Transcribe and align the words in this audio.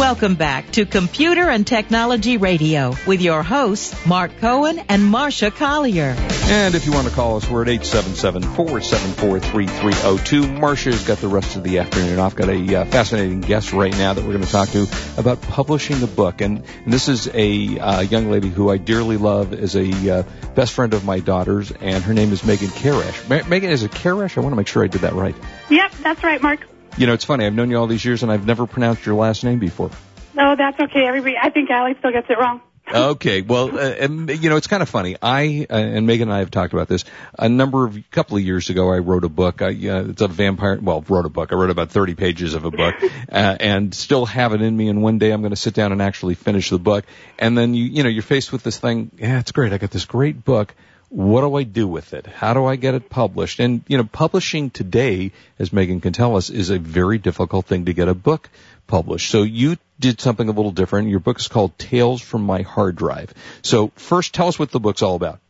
Welcome 0.00 0.34
back 0.34 0.72
to 0.72 0.84
Computer 0.86 1.48
and 1.50 1.66
Technology 1.66 2.38
Radio 2.38 2.94
with 3.06 3.20
your 3.20 3.42
hosts, 3.42 3.94
Mark 4.06 4.34
Cohen 4.38 4.78
and 4.88 5.02
Marsha 5.02 5.54
Collier. 5.54 6.16
And 6.44 6.74
if 6.74 6.86
you 6.86 6.92
want 6.92 7.06
to 7.06 7.12
call 7.12 7.36
us, 7.36 7.46
we're 7.50 7.60
at 7.60 7.68
877-474-3302. 7.68 10.58
Marsha's 10.58 11.06
got 11.06 11.18
the 11.18 11.28
rest 11.28 11.56
of 11.56 11.64
the 11.64 11.80
afternoon 11.80 12.18
off. 12.18 12.34
Got 12.34 12.48
a 12.48 12.76
uh, 12.76 12.86
fascinating 12.86 13.42
guest 13.42 13.74
right 13.74 13.92
now 13.92 14.14
that 14.14 14.24
we're 14.24 14.32
going 14.32 14.42
to 14.42 14.50
talk 14.50 14.70
to 14.70 14.86
about 15.18 15.42
publishing 15.42 16.02
a 16.02 16.06
book. 16.06 16.40
And, 16.40 16.64
and 16.84 16.90
this 16.90 17.08
is 17.08 17.28
a 17.34 17.78
uh, 17.78 18.00
young 18.00 18.30
lady 18.30 18.48
who 18.48 18.70
I 18.70 18.78
dearly 18.78 19.18
love, 19.18 19.52
is 19.52 19.76
a 19.76 20.20
uh, 20.20 20.22
best 20.54 20.72
friend 20.72 20.94
of 20.94 21.04
my 21.04 21.20
daughter's, 21.20 21.72
and 21.72 22.02
her 22.04 22.14
name 22.14 22.32
is 22.32 22.42
Megan 22.42 22.68
Karash. 22.68 23.28
Ma- 23.28 23.46
Megan, 23.46 23.70
is 23.70 23.82
it 23.82 23.90
Karash? 23.90 24.38
I 24.38 24.40
want 24.40 24.52
to 24.52 24.56
make 24.56 24.66
sure 24.66 24.82
I 24.82 24.86
did 24.86 25.02
that 25.02 25.12
right. 25.12 25.36
Yep, 25.68 25.92
that's 25.96 26.24
right, 26.24 26.40
Mark. 26.40 26.69
You 26.96 27.06
know, 27.06 27.14
it's 27.14 27.24
funny. 27.24 27.46
I've 27.46 27.54
known 27.54 27.70
you 27.70 27.78
all 27.78 27.86
these 27.86 28.04
years, 28.04 28.22
and 28.22 28.30
I've 28.30 28.46
never 28.46 28.66
pronounced 28.66 29.06
your 29.06 29.14
last 29.14 29.44
name 29.44 29.58
before. 29.58 29.90
No, 30.34 30.54
that's 30.56 30.78
okay. 30.80 31.06
Everybody, 31.06 31.36
I 31.40 31.50
think 31.50 31.70
Allie 31.70 31.94
still 31.98 32.12
gets 32.12 32.28
it 32.28 32.38
wrong. 32.38 32.60
Okay, 32.92 33.40
well, 33.40 33.78
uh, 33.78 33.82
and, 33.82 34.28
you 34.42 34.50
know, 34.50 34.56
it's 34.56 34.66
kind 34.66 34.82
of 34.82 34.88
funny. 34.88 35.16
I 35.22 35.64
uh, 35.70 35.74
and 35.74 36.08
Megan 36.08 36.28
and 36.28 36.34
I 36.34 36.40
have 36.40 36.50
talked 36.50 36.72
about 36.72 36.88
this 36.88 37.04
a 37.38 37.48
number 37.48 37.86
of 37.86 37.96
couple 38.10 38.36
of 38.36 38.42
years 38.42 38.68
ago. 38.68 38.92
I 38.92 38.98
wrote 38.98 39.22
a 39.22 39.28
book. 39.28 39.62
I, 39.62 39.68
uh, 39.68 40.08
it's 40.08 40.22
a 40.22 40.26
vampire. 40.26 40.76
Well, 40.80 41.04
wrote 41.08 41.24
a 41.24 41.28
book. 41.28 41.52
I 41.52 41.54
wrote 41.54 41.70
about 41.70 41.92
thirty 41.92 42.16
pages 42.16 42.54
of 42.54 42.64
a 42.64 42.70
book, 42.72 42.96
uh, 43.30 43.56
and 43.60 43.94
still 43.94 44.26
have 44.26 44.54
it 44.54 44.62
in 44.62 44.76
me. 44.76 44.88
And 44.88 45.04
one 45.04 45.18
day 45.18 45.30
I'm 45.30 45.40
going 45.40 45.50
to 45.50 45.56
sit 45.56 45.72
down 45.72 45.92
and 45.92 46.02
actually 46.02 46.34
finish 46.34 46.70
the 46.70 46.80
book. 46.80 47.04
And 47.38 47.56
then 47.56 47.74
you, 47.74 47.84
you 47.84 48.02
know, 48.02 48.08
you're 48.08 48.24
faced 48.24 48.50
with 48.50 48.64
this 48.64 48.78
thing. 48.78 49.12
Yeah, 49.18 49.38
it's 49.38 49.52
great. 49.52 49.72
I 49.72 49.78
got 49.78 49.92
this 49.92 50.06
great 50.06 50.44
book. 50.44 50.74
What 51.10 51.40
do 51.40 51.56
I 51.56 51.64
do 51.64 51.88
with 51.88 52.14
it? 52.14 52.24
How 52.26 52.54
do 52.54 52.64
I 52.64 52.76
get 52.76 52.94
it 52.94 53.10
published? 53.10 53.58
And, 53.58 53.82
you 53.88 53.98
know, 53.98 54.04
publishing 54.04 54.70
today, 54.70 55.32
as 55.58 55.72
Megan 55.72 56.00
can 56.00 56.12
tell 56.12 56.36
us, 56.36 56.50
is 56.50 56.70
a 56.70 56.78
very 56.78 57.18
difficult 57.18 57.66
thing 57.66 57.86
to 57.86 57.92
get 57.92 58.06
a 58.06 58.14
book 58.14 58.48
published. 58.86 59.28
So 59.28 59.42
you 59.42 59.76
did 59.98 60.20
something 60.20 60.48
a 60.48 60.52
little 60.52 60.70
different. 60.70 61.08
Your 61.08 61.18
book 61.18 61.40
is 61.40 61.48
called 61.48 61.76
Tales 61.78 62.22
from 62.22 62.42
My 62.42 62.62
Hard 62.62 62.94
Drive. 62.94 63.34
So 63.62 63.88
first, 63.96 64.34
tell 64.34 64.46
us 64.46 64.56
what 64.56 64.70
the 64.70 64.78
book's 64.78 65.02
all 65.02 65.16
about. 65.16 65.40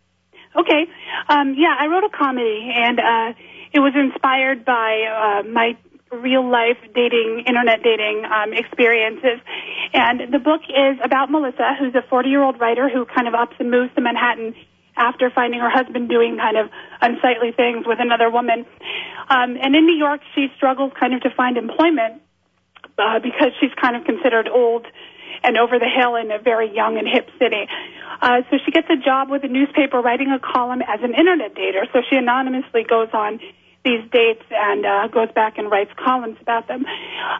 Okay. 0.56 0.86
Um, 1.28 1.54
yeah, 1.58 1.76
I 1.78 1.86
wrote 1.88 2.04
a 2.04 2.16
comedy, 2.16 2.72
and 2.74 2.98
uh, 2.98 3.38
it 3.72 3.80
was 3.80 3.92
inspired 3.94 4.64
by 4.64 5.42
uh, 5.44 5.48
my 5.48 5.76
real 6.10 6.50
life 6.50 6.78
dating, 6.94 7.44
internet 7.46 7.82
dating 7.82 8.24
um, 8.24 8.54
experiences. 8.54 9.40
And 9.92 10.32
the 10.32 10.38
book 10.38 10.62
is 10.68 10.98
about 11.04 11.30
Melissa, 11.30 11.76
who's 11.78 11.94
a 11.94 12.02
40 12.08 12.30
year 12.30 12.42
old 12.42 12.58
writer 12.58 12.88
who 12.88 13.04
kind 13.04 13.28
of 13.28 13.34
ups 13.34 13.56
and 13.58 13.70
moves 13.70 13.94
to 13.94 14.00
Manhattan 14.00 14.54
after 15.00 15.30
finding 15.30 15.60
her 15.60 15.70
husband 15.70 16.08
doing 16.08 16.36
kind 16.36 16.58
of 16.58 16.68
unsightly 17.00 17.52
things 17.56 17.86
with 17.86 17.98
another 18.00 18.28
woman. 18.30 18.66
Um, 19.28 19.56
and 19.56 19.74
in 19.74 19.86
New 19.86 19.96
York, 19.96 20.20
she 20.34 20.48
struggles 20.56 20.92
kind 21.00 21.14
of 21.14 21.22
to 21.22 21.30
find 21.30 21.56
employment 21.56 22.20
uh, 22.98 23.18
because 23.18 23.52
she's 23.60 23.72
kind 23.80 23.96
of 23.96 24.04
considered 24.04 24.46
old 24.48 24.86
and 25.42 25.56
over 25.56 25.78
the 25.78 25.88
hill 25.88 26.16
in 26.16 26.30
a 26.30 26.38
very 26.38 26.68
young 26.74 26.98
and 26.98 27.08
hip 27.08 27.28
city. 27.38 27.64
Uh, 28.20 28.42
so 28.50 28.58
she 28.64 28.70
gets 28.70 28.88
a 28.90 28.96
job 28.96 29.30
with 29.30 29.42
a 29.42 29.48
newspaper 29.48 30.00
writing 30.00 30.30
a 30.30 30.38
column 30.38 30.82
as 30.82 31.00
an 31.02 31.14
internet 31.14 31.54
dater. 31.54 31.88
So 31.92 32.02
she 32.08 32.16
anonymously 32.16 32.84
goes 32.84 33.08
on 33.14 33.40
these 33.84 34.04
dates 34.12 34.44
and 34.50 34.84
uh, 34.84 35.08
goes 35.08 35.32
back 35.34 35.56
and 35.56 35.70
writes 35.70 35.90
columns 35.96 36.36
about 36.42 36.68
them. 36.68 36.84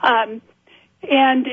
Um, 0.03 0.41
and 1.03 1.47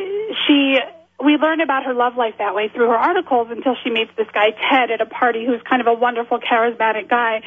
she, 0.45 0.79
we 1.23 1.33
learn 1.37 1.61
about 1.61 1.83
her 1.85 1.93
love 1.93 2.15
life 2.15 2.35
that 2.37 2.53
way 2.53 2.69
through 2.69 2.89
her 2.89 2.97
articles 2.97 3.47
until 3.49 3.75
she 3.83 3.89
meets 3.89 4.11
this 4.17 4.27
guy 4.33 4.51
Ted 4.51 4.91
at 4.91 5.01
a 5.01 5.05
party, 5.05 5.45
who's 5.45 5.61
kind 5.67 5.81
of 5.81 5.87
a 5.87 5.93
wonderful, 5.93 6.39
charismatic 6.39 7.09
guy, 7.09 7.41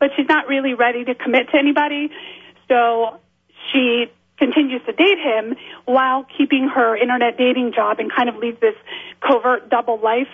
but 0.00 0.10
she's 0.16 0.28
not 0.28 0.48
really 0.48 0.74
ready 0.74 1.04
to 1.04 1.14
commit 1.14 1.50
to 1.52 1.58
anybody. 1.58 2.10
So 2.68 3.20
she 3.72 4.06
continues 4.38 4.82
to 4.86 4.92
date 4.92 5.18
him 5.18 5.54
while 5.84 6.26
keeping 6.36 6.68
her 6.74 6.96
internet 6.96 7.36
dating 7.36 7.72
job 7.74 7.98
and 8.00 8.10
kind 8.10 8.28
of 8.28 8.36
leads 8.36 8.58
this 8.60 8.74
covert 9.20 9.68
double 9.68 10.00
life. 10.00 10.32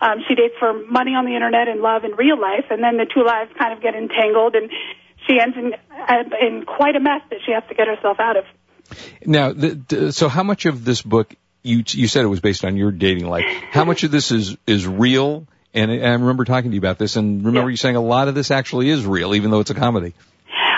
Um, 0.00 0.18
she 0.28 0.34
dates 0.34 0.54
for 0.58 0.74
money 0.74 1.12
on 1.12 1.24
the 1.24 1.34
internet 1.34 1.68
and 1.68 1.80
love 1.80 2.04
in 2.04 2.12
real 2.12 2.38
life, 2.38 2.66
and 2.70 2.82
then 2.82 2.96
the 2.98 3.06
two 3.06 3.24
lives 3.24 3.50
kind 3.56 3.72
of 3.72 3.80
get 3.80 3.94
entangled, 3.94 4.56
and 4.56 4.70
she 5.26 5.40
ends 5.40 5.56
in, 5.56 5.72
uh, 5.72 6.24
in 6.40 6.64
quite 6.66 6.96
a 6.96 7.00
mess 7.00 7.22
that 7.30 7.38
she 7.46 7.52
has 7.52 7.62
to 7.68 7.74
get 7.74 7.86
herself 7.86 8.18
out 8.20 8.36
of. 8.36 8.44
Now, 9.24 9.52
the, 9.52 10.12
so 10.12 10.28
how 10.28 10.42
much 10.42 10.66
of 10.66 10.84
this 10.84 11.02
book 11.02 11.34
you 11.66 11.82
you 11.86 12.08
said 12.08 12.24
it 12.24 12.28
was 12.28 12.40
based 12.40 12.64
on 12.64 12.76
your 12.76 12.90
dating 12.92 13.28
life? 13.28 13.44
How 13.70 13.84
much 13.84 14.04
of 14.04 14.10
this 14.10 14.30
is 14.32 14.56
is 14.66 14.86
real? 14.86 15.46
And 15.74 15.90
I 15.90 16.12
remember 16.12 16.44
talking 16.46 16.70
to 16.70 16.74
you 16.74 16.80
about 16.80 16.98
this, 16.98 17.16
and 17.16 17.44
remember 17.44 17.68
Yeah. 17.68 17.72
you 17.72 17.76
saying 17.76 17.96
a 17.96 18.00
lot 18.00 18.28
of 18.28 18.34
this 18.34 18.50
actually 18.50 18.88
is 18.88 19.04
real, 19.04 19.34
even 19.34 19.50
though 19.50 19.60
it's 19.60 19.70
a 19.70 19.74
comedy. 19.74 20.14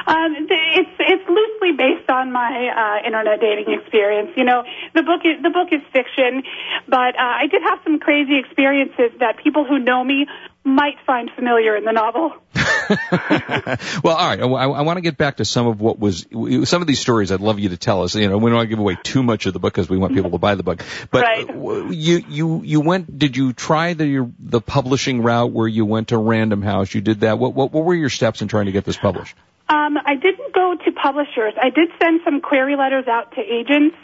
Um, 0.06 0.34
th- 0.34 0.50
it's 0.50 0.90
it's 0.98 1.28
loosely 1.28 1.72
based 1.76 2.07
on 2.18 2.32
my 2.32 2.50
uh, 2.68 3.06
internet 3.06 3.40
dating 3.40 3.72
experience. 3.80 4.30
You 4.36 4.44
know, 4.44 4.64
the 4.94 5.02
book 5.02 5.22
is 5.24 5.42
the 5.42 5.50
book 5.50 5.68
is 5.72 5.82
fiction, 5.92 6.42
but 6.86 7.14
uh, 7.14 7.34
I 7.42 7.46
did 7.46 7.62
have 7.62 7.78
some 7.84 7.98
crazy 7.98 8.38
experiences 8.38 9.10
that 9.20 9.38
people 9.42 9.64
who 9.64 9.78
know 9.78 10.02
me 10.02 10.26
might 10.64 10.96
find 11.06 11.30
familiar 11.34 11.76
in 11.76 11.84
the 11.84 11.92
novel. 11.92 12.32
well, 14.02 14.16
all 14.16 14.28
right. 14.28 14.40
I, 14.40 14.44
I 14.44 14.82
want 14.82 14.96
to 14.96 15.00
get 15.00 15.16
back 15.16 15.36
to 15.38 15.44
some 15.44 15.66
of 15.66 15.80
what 15.80 15.98
was 15.98 16.26
some 16.64 16.80
of 16.80 16.88
these 16.88 17.00
stories. 17.00 17.30
I'd 17.32 17.40
love 17.40 17.58
you 17.58 17.70
to 17.70 17.76
tell 17.76 18.02
us. 18.02 18.14
You 18.14 18.28
know, 18.28 18.38
we 18.38 18.50
don't 18.50 18.56
want 18.56 18.66
to 18.66 18.70
give 18.70 18.78
away 18.78 18.96
too 19.02 19.22
much 19.22 19.46
of 19.46 19.52
the 19.52 19.58
book 19.58 19.74
because 19.74 19.88
we 19.90 19.98
want 19.98 20.14
people 20.14 20.30
to 20.30 20.38
buy 20.38 20.54
the 20.54 20.62
book. 20.62 20.82
But 21.10 21.22
Right. 21.22 21.48
you 21.94 22.22
you 22.28 22.62
you 22.64 22.80
went. 22.80 23.18
Did 23.18 23.36
you 23.36 23.52
try 23.52 23.94
the 23.94 24.30
the 24.38 24.60
publishing 24.60 25.22
route 25.22 25.52
where 25.52 25.68
you 25.68 25.84
went 25.84 26.08
to 26.08 26.18
Random 26.18 26.62
House? 26.62 26.94
You 26.94 27.00
did 27.00 27.20
that. 27.20 27.38
What 27.38 27.54
what, 27.54 27.72
what 27.72 27.84
were 27.84 27.94
your 27.94 28.10
steps 28.10 28.42
in 28.42 28.48
trying 28.48 28.66
to 28.66 28.72
get 28.72 28.84
this 28.84 28.96
published? 28.96 29.36
Um, 29.68 29.98
I 30.04 30.14
didn't 30.14 30.54
go 30.54 30.76
to 30.84 30.92
publishers. 30.92 31.54
I 31.60 31.70
did 31.70 31.90
send 32.00 32.20
some 32.24 32.40
query 32.40 32.76
letters 32.76 33.06
out 33.06 33.32
to 33.32 33.40
agents. 33.40 33.96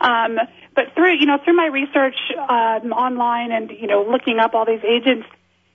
Um, 0.00 0.38
but 0.74 0.94
through, 0.94 1.18
you 1.18 1.26
know, 1.26 1.38
through 1.42 1.56
my 1.56 1.66
research 1.66 2.16
um, 2.36 2.92
online 2.92 3.52
and, 3.52 3.70
you 3.70 3.86
know, 3.86 4.06
looking 4.08 4.38
up 4.38 4.54
all 4.54 4.64
these 4.64 4.84
agents, 4.84 5.26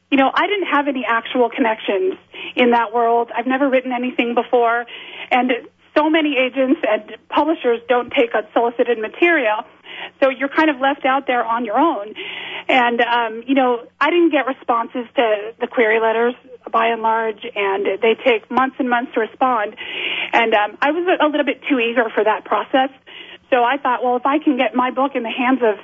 you 0.09 0.17
know, 0.17 0.31
I 0.33 0.47
didn't 0.47 0.67
have 0.67 0.87
any 0.87 1.05
actual 1.05 1.49
connections 1.49 2.16
in 2.55 2.71
that 2.71 2.93
world. 2.93 3.29
I've 3.35 3.47
never 3.47 3.69
written 3.69 3.91
anything 3.91 4.33
before. 4.33 4.85
And 5.29 5.51
so 5.95 6.09
many 6.09 6.37
agents 6.37 6.79
and 6.87 7.17
publishers 7.29 7.81
don't 7.89 8.11
take 8.11 8.33
unsolicited 8.33 8.99
material. 8.99 9.66
So 10.21 10.29
you're 10.29 10.49
kind 10.49 10.69
of 10.69 10.79
left 10.79 11.05
out 11.05 11.27
there 11.27 11.43
on 11.43 11.66
your 11.66 11.77
own. 11.77 12.13
And, 12.69 13.01
um, 13.01 13.43
you 13.47 13.55
know, 13.55 13.85
I 13.99 14.09
didn't 14.09 14.31
get 14.31 14.45
responses 14.45 15.05
to 15.16 15.53
the 15.59 15.67
query 15.67 15.99
letters 15.99 16.35
by 16.72 16.88
and 16.88 17.01
large, 17.01 17.45
and 17.55 17.85
they 18.01 18.16
take 18.23 18.50
months 18.51 18.75
and 18.79 18.89
months 18.89 19.13
to 19.13 19.22
respond. 19.22 19.75
And 20.33 20.53
um, 20.53 20.78
I 20.81 20.91
was 20.91 21.05
a, 21.07 21.25
little 21.25 21.45
bit 21.45 21.61
too 21.69 21.79
eager 21.79 22.09
for 22.13 22.23
that 22.23 22.45
process. 22.45 22.89
So 23.50 23.63
I 23.63 23.78
thought, 23.78 24.03
well, 24.03 24.17
if 24.17 24.25
I 24.25 24.39
can 24.39 24.57
get 24.57 24.75
my 24.75 24.91
book 24.91 25.13
in 25.16 25.23
the 25.23 25.31
hands 25.31 25.61
of 25.63 25.78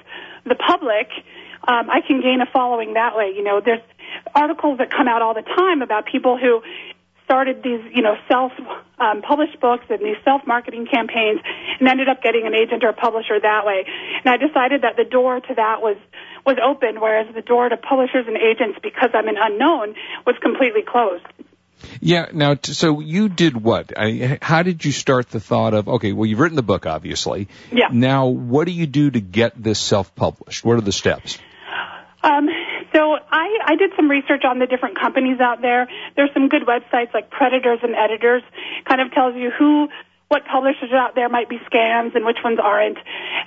the 0.46 0.56
public, 0.56 1.08
um, 1.66 1.90
I 1.90 2.02
can 2.06 2.22
gain 2.22 2.42
a 2.42 2.50
following 2.52 2.94
that 2.96 3.16
way. 3.16 3.32
You 3.36 3.44
know, 3.44 3.62
there's 3.64 3.82
articles 4.36 4.80
that 4.80 4.92
come 4.92 5.08
out 5.08 5.22
all 5.22 5.34
the 5.34 5.48
time 5.48 5.82
about 5.82 6.06
people 6.06 6.38
who 6.38 6.62
started 7.24 7.64
these, 7.64 7.80
you 7.96 8.02
know, 8.02 8.16
self-published 8.28 9.60
books 9.62 9.86
and 9.90 10.00
these 10.00 10.20
self-marketing 10.26 10.88
campaigns 10.92 11.40
and 11.80 11.88
ended 11.88 12.10
up 12.10 12.22
getting 12.22 12.46
an 12.46 12.54
agent 12.54 12.84
or 12.84 12.90
a 12.90 12.94
publisher 12.94 13.40
that 13.40 13.66
way. 13.66 13.86
And 14.24 14.28
I 14.28 14.38
decided 14.38 14.82
that 14.82 14.98
the 14.98 15.06
door 15.06 15.40
to 15.40 15.54
that 15.56 15.82
was 15.82 15.96
was 16.46 16.58
open, 16.64 17.00
whereas 17.00 17.34
the 17.34 17.42
door 17.42 17.70
to 17.70 17.78
publishers 17.78 18.26
and 18.28 18.38
agents, 18.38 18.80
because 18.82 19.10
I'm 19.14 19.28
an 19.28 19.38
unknown, 19.40 19.96
was 20.26 20.36
completely 20.42 20.82
closed. 20.82 21.26
Yeah. 22.00 22.28
Now, 22.34 22.56
t- 22.56 22.74
so 22.74 23.00
you 23.00 23.30
did 23.30 23.62
what? 23.62 23.98
I, 23.98 24.38
how 24.42 24.64
did 24.64 24.84
you 24.86 24.92
start 24.92 25.30
the 25.30 25.40
thought 25.40 25.74
of 25.74 25.88
okay? 25.88 26.14
Well, 26.14 26.26
you've 26.26 26.40
written 26.40 26.56
the 26.56 26.64
book, 26.64 26.86
obviously. 26.86 27.48
Yeah. 27.72 27.88
Now, 27.92 28.28
what 28.28 28.66
do 28.66 28.72
you 28.72 28.88
do 28.88 29.12
to 29.12 29.20
get 29.20 29.62
this 29.62 29.80
self-published? 29.80 30.64
What 30.64 30.78
are 30.78 30.82
the 30.82 30.92
steps? 30.92 31.38
Um, 32.24 32.48
so 32.94 33.18
I, 33.32 33.60
I 33.66 33.76
did 33.76 33.92
some 33.98 34.10
research 34.10 34.44
on 34.46 34.60
the 34.60 34.66
different 34.66 34.98
companies 34.98 35.40
out 35.42 35.62
there. 35.62 35.90
There's 36.16 36.30
some 36.34 36.48
good 36.48 36.64
websites 36.64 37.14
like 37.14 37.30
Predators 37.30 37.80
and 37.84 37.96
Editors. 37.96 38.44
Kind 38.86 39.02
of 39.02 39.12
tells 39.12 39.36
you 39.36 39.52
who, 39.52 39.90
what 40.28 40.46
publishers 40.46 40.92
out 40.92 41.16
there 41.16 41.30
might 41.30 41.50
be 41.50 41.60
scams 41.70 42.16
and 42.16 42.26
which 42.26 42.40
ones 42.44 42.60
aren't. 42.62 42.98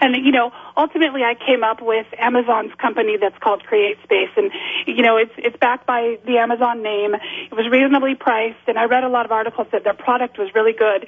And 0.01 0.15
you 0.25 0.33
know, 0.33 0.53
ultimately, 0.77 1.23
I 1.23 1.35
came 1.35 1.65
up 1.65 1.83
with 1.83 2.07
Amazon's 2.19 2.73
company 2.81 3.17
that's 3.21 3.37
called 3.39 3.63
CreateSpace, 3.65 4.37
and 4.37 4.51
you 4.87 5.03
know, 5.03 5.17
it's 5.17 5.33
it's 5.39 5.57
backed 5.57 5.87
by 5.87 6.19
the 6.27 6.39
Amazon 6.39 6.83
name. 6.83 7.15
It 7.15 7.55
was 7.55 7.67
reasonably 7.71 8.15
priced, 8.15 8.69
and 8.69 8.79
I 8.79 8.85
read 8.85 9.05
a 9.05 9.09
lot 9.09 9.27
of 9.27 9.33
articles 9.33 9.69
that 9.73 9.85
their 9.85 9.95
product 9.95 10.39
was 10.39 10.51
really 10.55 10.73
good. 10.73 11.07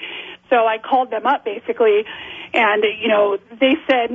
So 0.51 0.67
I 0.67 0.79
called 0.79 1.11
them 1.11 1.27
up 1.27 1.45
basically, 1.45 2.05
and 2.53 2.83
you 3.01 3.09
know, 3.09 3.39
they 3.61 3.75
said 3.89 4.11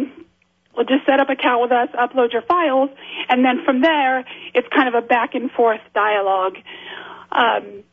well, 0.76 0.86
just 0.86 1.06
set 1.06 1.20
up 1.20 1.30
an 1.30 1.38
account 1.38 1.62
with 1.62 1.72
us, 1.72 1.90
upload 1.94 2.34
your 2.34 2.42
files, 2.42 2.90
and 3.30 3.46
then 3.46 3.64
from 3.64 3.82
there, 3.82 4.26
it's 4.54 4.68
kind 4.74 4.88
of 4.88 4.96
a 4.96 5.06
back 5.06 5.36
and 5.36 5.52
forth 5.52 5.82
dialogue. 5.94 6.58
Um, 7.32 7.84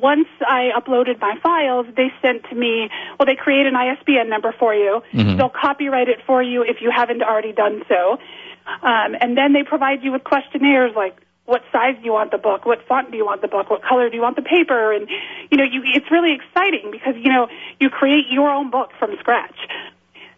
once 0.00 0.28
I 0.46 0.70
uploaded 0.76 1.20
my 1.20 1.38
files, 1.42 1.86
they 1.96 2.12
sent 2.22 2.44
to 2.50 2.54
me, 2.54 2.88
well, 3.18 3.26
they 3.26 3.36
create 3.36 3.66
an 3.66 3.76
ISBN 3.76 4.28
number 4.28 4.54
for 4.58 4.74
you. 4.74 5.02
They'll 5.36 5.48
copyright 5.48 6.08
it 6.08 6.18
for 6.26 6.42
you 6.42 6.62
if 6.62 6.80
you 6.80 6.90
haven't 6.90 7.22
already 7.22 7.52
done 7.52 7.82
so. 7.88 8.18
Um, 8.82 9.16
and 9.20 9.36
then 9.36 9.52
they 9.52 9.62
provide 9.62 10.02
you 10.02 10.12
with 10.12 10.24
questionnaires 10.24 10.92
like, 10.94 11.16
what 11.46 11.62
size 11.72 11.96
do 11.96 12.04
you 12.04 12.12
want 12.12 12.30
the 12.30 12.36
book, 12.36 12.66
what 12.66 12.86
font 12.86 13.10
do 13.10 13.16
you 13.16 13.24
want 13.24 13.40
the 13.40 13.48
book, 13.48 13.70
what 13.70 13.82
color 13.82 14.10
do 14.10 14.16
you 14.16 14.20
want 14.20 14.36
the 14.36 14.42
paper, 14.42 14.92
and 14.92 15.08
you 15.50 15.56
know, 15.56 15.64
you, 15.64 15.80
it's 15.82 16.10
really 16.10 16.34
exciting 16.34 16.90
because 16.92 17.14
you 17.16 17.32
know 17.32 17.48
you 17.80 17.88
create 17.88 18.26
your 18.28 18.50
own 18.50 18.70
book 18.70 18.90
from 18.98 19.16
scratch. 19.18 19.56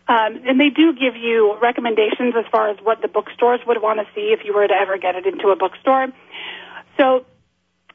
Um, 0.06 0.40
and 0.46 0.60
they 0.60 0.70
do 0.70 0.92
give 0.92 1.16
you 1.16 1.56
recommendations 1.60 2.34
as 2.38 2.44
far 2.50 2.70
as 2.70 2.76
what 2.82 3.02
the 3.02 3.08
bookstores 3.08 3.60
would 3.66 3.82
want 3.82 3.98
to 3.98 4.06
see 4.14 4.32
if 4.32 4.44
you 4.44 4.54
were 4.54 4.66
to 4.66 4.74
ever 4.74 4.98
get 4.98 5.16
it 5.16 5.26
into 5.26 5.48
a 5.48 5.56
bookstore. 5.56 6.08
So 6.96 7.24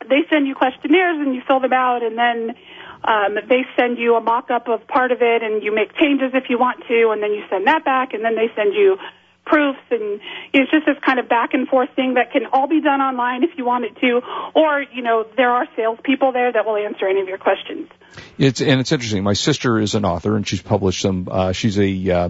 they 0.09 0.23
send 0.29 0.47
you 0.47 0.55
questionnaires 0.55 1.19
and 1.19 1.35
you 1.35 1.41
fill 1.47 1.59
them 1.59 1.73
out, 1.73 2.03
and 2.03 2.17
then 2.17 2.55
um, 3.03 3.35
they 3.47 3.65
send 3.77 3.97
you 3.97 4.15
a 4.15 4.21
mock-up 4.21 4.67
of 4.67 4.87
part 4.87 5.11
of 5.11 5.21
it, 5.21 5.43
and 5.43 5.63
you 5.63 5.73
make 5.73 5.95
changes 5.95 6.31
if 6.33 6.49
you 6.49 6.57
want 6.57 6.83
to, 6.87 7.11
and 7.11 7.21
then 7.21 7.31
you 7.31 7.43
send 7.49 7.67
that 7.67 7.85
back, 7.85 8.13
and 8.13 8.23
then 8.23 8.35
they 8.35 8.49
send 8.55 8.73
you 8.73 8.97
proofs, 9.45 9.79
and 9.91 10.19
it's 10.53 10.71
just 10.71 10.85
this 10.85 10.97
kind 11.05 11.19
of 11.19 11.29
back 11.29 11.53
and 11.53 11.67
forth 11.67 11.89
thing 11.95 12.15
that 12.15 12.31
can 12.31 12.47
all 12.51 12.67
be 12.67 12.81
done 12.81 12.99
online 13.01 13.43
if 13.43 13.51
you 13.57 13.65
want 13.65 13.85
it 13.85 13.95
to, 13.97 14.21
or 14.55 14.83
you 14.91 15.01
know 15.01 15.25
there 15.37 15.51
are 15.51 15.67
salespeople 15.75 16.31
there 16.31 16.51
that 16.51 16.65
will 16.65 16.77
answer 16.77 17.07
any 17.07 17.21
of 17.21 17.27
your 17.27 17.37
questions. 17.37 17.89
It's 18.37 18.61
and 18.61 18.79
it's 18.81 18.91
interesting. 18.91 19.23
My 19.23 19.33
sister 19.33 19.79
is 19.79 19.95
an 19.95 20.05
author, 20.05 20.35
and 20.35 20.47
she's 20.47 20.61
published 20.61 21.01
some. 21.01 21.27
Uh, 21.29 21.51
she's 21.51 21.77
a 21.77 22.11
uh, 22.11 22.29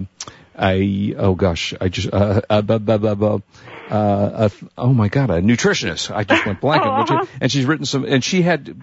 a 0.58 1.14
oh 1.16 1.34
gosh, 1.34 1.74
I 1.80 1.88
just 1.88 2.12
uh, 2.12 2.42
uh, 2.48 2.62
blah, 2.62 2.78
blah, 2.78 2.98
blah, 3.14 3.38
uh, 3.90 4.48
a, 4.48 4.66
oh 4.78 4.92
my 4.92 5.08
god, 5.08 5.30
a 5.30 5.40
nutritionist. 5.40 6.14
I 6.14 6.24
just 6.24 6.44
went 6.46 6.60
blank. 6.60 6.82
Oh, 6.84 6.90
uh-huh. 6.90 7.26
and 7.40 7.50
she's 7.50 7.64
written 7.64 7.86
some, 7.86 8.04
and 8.04 8.22
she 8.22 8.42
had 8.42 8.82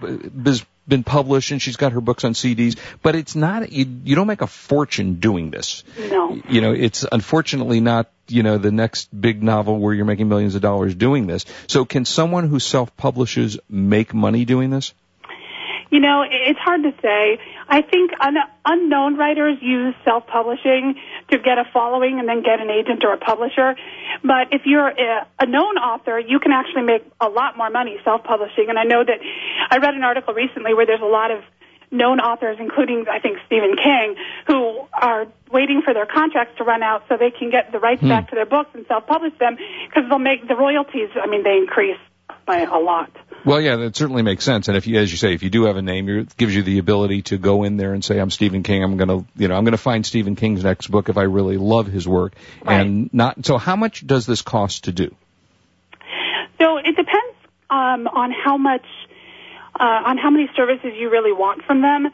been 0.86 1.04
published, 1.04 1.50
and 1.50 1.60
she's 1.60 1.76
got 1.76 1.92
her 1.92 2.00
books 2.00 2.24
on 2.24 2.32
CDs. 2.32 2.78
But 3.02 3.14
it's 3.14 3.34
not 3.34 3.70
you, 3.72 3.86
you 4.04 4.14
don't 4.14 4.26
make 4.26 4.42
a 4.42 4.46
fortune 4.46 5.14
doing 5.14 5.50
this. 5.50 5.84
No. 5.98 6.40
You 6.48 6.60
know, 6.60 6.72
it's 6.72 7.04
unfortunately 7.10 7.80
not 7.80 8.10
you 8.28 8.42
know 8.42 8.58
the 8.58 8.72
next 8.72 9.08
big 9.18 9.42
novel 9.42 9.78
where 9.78 9.94
you're 9.94 10.04
making 10.04 10.28
millions 10.28 10.54
of 10.54 10.62
dollars 10.62 10.94
doing 10.94 11.26
this. 11.26 11.44
So 11.66 11.84
can 11.84 12.04
someone 12.04 12.48
who 12.48 12.58
self 12.58 12.96
publishes 12.96 13.58
make 13.68 14.14
money 14.14 14.44
doing 14.44 14.70
this? 14.70 14.94
You 15.90 16.00
know, 16.00 16.24
it's 16.28 16.58
hard 16.58 16.82
to 16.82 16.92
say. 17.02 17.38
I 17.68 17.82
think 17.82 18.10
un- 18.20 18.36
unknown 18.64 19.16
writers 19.16 19.58
use 19.60 19.94
self-publishing 20.04 20.94
to 21.30 21.38
get 21.38 21.58
a 21.58 21.64
following 21.72 22.18
and 22.18 22.28
then 22.28 22.42
get 22.42 22.60
an 22.60 22.70
agent 22.70 23.04
or 23.04 23.12
a 23.12 23.18
publisher. 23.18 23.76
But 24.22 24.52
if 24.52 24.62
you're 24.64 24.88
a, 24.88 25.26
a 25.40 25.46
known 25.46 25.76
author, 25.76 26.18
you 26.18 26.38
can 26.40 26.52
actually 26.52 26.82
make 26.82 27.04
a 27.20 27.28
lot 27.28 27.56
more 27.56 27.70
money 27.70 27.96
self-publishing. 28.04 28.66
And 28.68 28.78
I 28.78 28.84
know 28.84 29.04
that 29.04 29.18
I 29.70 29.78
read 29.78 29.94
an 29.94 30.02
article 30.02 30.34
recently 30.34 30.74
where 30.74 30.86
there's 30.86 31.02
a 31.02 31.06
lot 31.06 31.30
of 31.30 31.42
known 31.90 32.18
authors, 32.18 32.56
including 32.58 33.04
I 33.08 33.20
think 33.20 33.38
Stephen 33.46 33.76
King, 33.76 34.16
who 34.46 34.80
are 34.92 35.26
waiting 35.52 35.82
for 35.84 35.94
their 35.94 36.06
contracts 36.06 36.58
to 36.58 36.64
run 36.64 36.82
out 36.82 37.04
so 37.08 37.16
they 37.16 37.30
can 37.30 37.50
get 37.50 37.70
the 37.70 37.78
rights 37.78 38.00
Hmm. 38.00 38.08
back 38.08 38.30
to 38.30 38.34
their 38.34 38.46
books 38.46 38.70
and 38.74 38.84
self-publish 38.88 39.34
them 39.38 39.56
because 39.88 40.08
they'll 40.08 40.18
make 40.18 40.48
the 40.48 40.56
royalties. 40.56 41.10
I 41.14 41.26
mean, 41.26 41.44
they 41.44 41.56
increase 41.56 41.98
by 42.46 42.62
a 42.62 42.78
lot. 42.78 43.10
Well, 43.44 43.60
yeah, 43.60 43.76
that 43.76 43.96
certainly 43.96 44.22
makes 44.22 44.44
sense. 44.44 44.68
And 44.68 44.76
if 44.76 44.86
you, 44.86 44.98
as 44.98 45.10
you 45.10 45.18
say, 45.18 45.34
if 45.34 45.42
you 45.42 45.50
do 45.50 45.64
have 45.64 45.76
a 45.76 45.82
name, 45.82 46.08
it 46.08 46.36
gives 46.36 46.54
you 46.54 46.62
the 46.62 46.78
ability 46.78 47.22
to 47.22 47.36
go 47.36 47.64
in 47.64 47.76
there 47.76 47.92
and 47.92 48.02
say, 48.02 48.18
"I'm 48.18 48.30
Stephen 48.30 48.62
King. 48.62 48.82
I'm 48.82 48.96
going 48.96 49.08
to, 49.08 49.26
you 49.36 49.48
know, 49.48 49.54
I'm 49.54 49.64
going 49.64 49.72
to 49.72 49.78
find 49.78 50.04
Stephen 50.06 50.34
King's 50.34 50.64
next 50.64 50.86
book 50.86 51.08
if 51.08 51.18
I 51.18 51.24
really 51.24 51.58
love 51.58 51.86
his 51.86 52.08
work." 52.08 52.34
Right. 52.64 52.80
And 52.80 53.12
not. 53.12 53.44
So, 53.44 53.58
how 53.58 53.76
much 53.76 54.06
does 54.06 54.24
this 54.24 54.40
cost 54.40 54.84
to 54.84 54.92
do? 54.92 55.14
So 56.58 56.78
it 56.78 56.96
depends 56.96 57.36
um, 57.68 58.06
on 58.06 58.32
how 58.32 58.56
much, 58.56 58.86
uh, 59.78 59.84
on 59.84 60.16
how 60.16 60.30
many 60.30 60.48
services 60.56 60.92
you 60.96 61.10
really 61.10 61.32
want 61.32 61.62
from 61.64 61.82
them. 61.82 62.08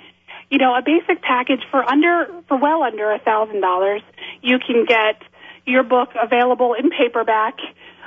You 0.51 0.59
know, 0.59 0.75
a 0.75 0.83
basic 0.83 1.23
package 1.23 1.61
for 1.71 1.85
under, 1.85 2.27
for 2.49 2.57
well 2.57 2.83
under 2.83 3.13
a 3.13 3.21
thousand 3.21 3.61
dollars, 3.61 4.03
you 4.43 4.59
can 4.59 4.85
get 4.85 5.23
your 5.67 5.85
book 5.85 6.11
available 6.21 6.75
in 6.75 6.91
paperback 6.91 7.55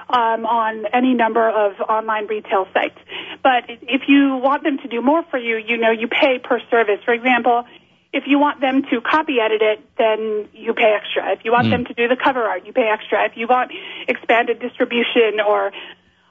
um, 0.09 0.45
on 0.45 0.85
any 0.93 1.13
number 1.13 1.47
of 1.47 1.79
online 1.81 2.27
retail 2.27 2.67
sites. 2.73 2.97
But 3.41 3.63
if 3.67 4.03
you 4.07 4.37
want 4.37 4.63
them 4.63 4.77
to 4.79 4.87
do 4.87 5.01
more 5.01 5.23
for 5.29 5.37
you, 5.37 5.57
you 5.57 5.77
know, 5.77 5.91
you 5.91 6.07
pay 6.07 6.39
per 6.39 6.59
service. 6.69 6.99
For 7.05 7.13
example, 7.13 7.65
if 8.13 8.23
you 8.27 8.37
want 8.37 8.61
them 8.61 8.83
to 8.91 9.01
copy 9.01 9.39
edit 9.39 9.61
it, 9.61 9.81
then 9.97 10.47
you 10.53 10.73
pay 10.73 10.95
extra. 10.95 11.31
If 11.31 11.43
you 11.43 11.51
want 11.51 11.69
them 11.71 11.85
to 11.85 11.93
do 11.93 12.07
the 12.07 12.15
cover 12.15 12.43
art, 12.43 12.65
you 12.65 12.71
pay 12.71 12.87
extra. 12.91 13.25
If 13.25 13.35
you 13.35 13.47
want 13.47 13.71
expanded 14.07 14.59
distribution 14.59 15.39
or, 15.45 15.71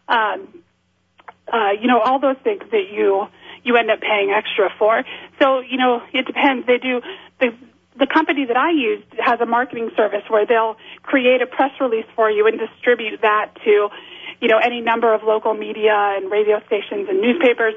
um, 0.09 0.63
uh, 1.53 1.73
you 1.81 1.89
know, 1.89 2.01
all 2.01 2.21
those 2.21 2.37
things 2.45 2.63
that 2.71 2.87
you 2.93 3.27
you 3.65 3.77
end 3.77 3.91
up 3.91 4.01
paying 4.01 4.31
extra 4.31 4.71
for. 4.79 5.05
So 5.41 5.61
you 5.61 5.77
know, 5.77 6.03
it 6.13 6.27
depends. 6.27 6.67
They 6.67 6.79
do 6.79 7.01
the 7.41 7.53
the 7.99 8.07
company 8.07 8.47
that 8.47 8.57
I 8.57 8.71
use 8.71 9.05
has 9.19 9.41
a 9.41 9.47
marketing 9.47 9.91
service 9.97 10.23
where 10.29 10.47
they'll 10.47 10.77
create 11.03 11.43
a 11.43 11.47
press 11.47 11.73
release 11.81 12.07
for 12.17 12.31
you 12.31 12.47
and 12.47 12.59
distribute 12.59 13.21
that 13.23 13.53
to, 13.65 13.89
you 14.41 14.49
know, 14.49 14.59
any 14.59 14.81
number 14.81 15.13
of 15.13 15.23
local 15.23 15.55
media 15.55 15.95
and 16.17 16.31
radio 16.31 16.61
stations 16.67 17.09
and 17.09 17.21
newspapers. 17.21 17.75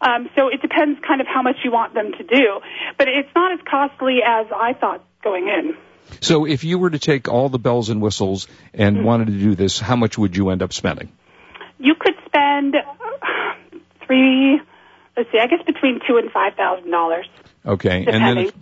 Um, 0.00 0.28
so 0.36 0.48
it 0.48 0.60
depends 0.62 0.98
kind 1.06 1.20
of 1.20 1.26
how 1.26 1.42
much 1.42 1.56
you 1.64 1.70
want 1.70 1.94
them 1.94 2.12
to 2.12 2.24
do. 2.24 2.60
But 2.98 3.08
it's 3.08 3.28
not 3.36 3.52
as 3.52 3.60
costly 3.70 4.18
as 4.26 4.46
I 4.54 4.72
thought 4.72 5.04
going 5.22 5.48
in. 5.48 5.76
So, 6.20 6.44
if 6.44 6.64
you 6.64 6.78
were 6.78 6.90
to 6.90 6.98
take 6.98 7.28
all 7.28 7.48
the 7.48 7.58
bells 7.60 7.88
and 7.88 8.02
whistles 8.02 8.46
and 8.74 8.98
Hmm. 8.98 9.04
wanted 9.04 9.26
to 9.28 9.32
do 9.38 9.54
this, 9.54 9.78
how 9.78 9.96
much 9.96 10.18
would 10.18 10.36
you 10.36 10.50
end 10.50 10.62
up 10.62 10.72
spending? 10.72 11.08
You 11.78 11.94
could 11.94 12.14
spend 12.26 12.76
three, 14.06 14.60
let's 15.16 15.30
see, 15.30 15.38
I 15.38 15.46
guess 15.46 15.62
between 15.64 16.00
two 16.06 16.16
and 16.18 16.30
five 16.30 16.54
thousand 16.54 16.90
dollars. 16.90 17.26
Okay, 17.64 18.04
and 18.06 18.24
then 18.24 18.38
if, 18.38 18.52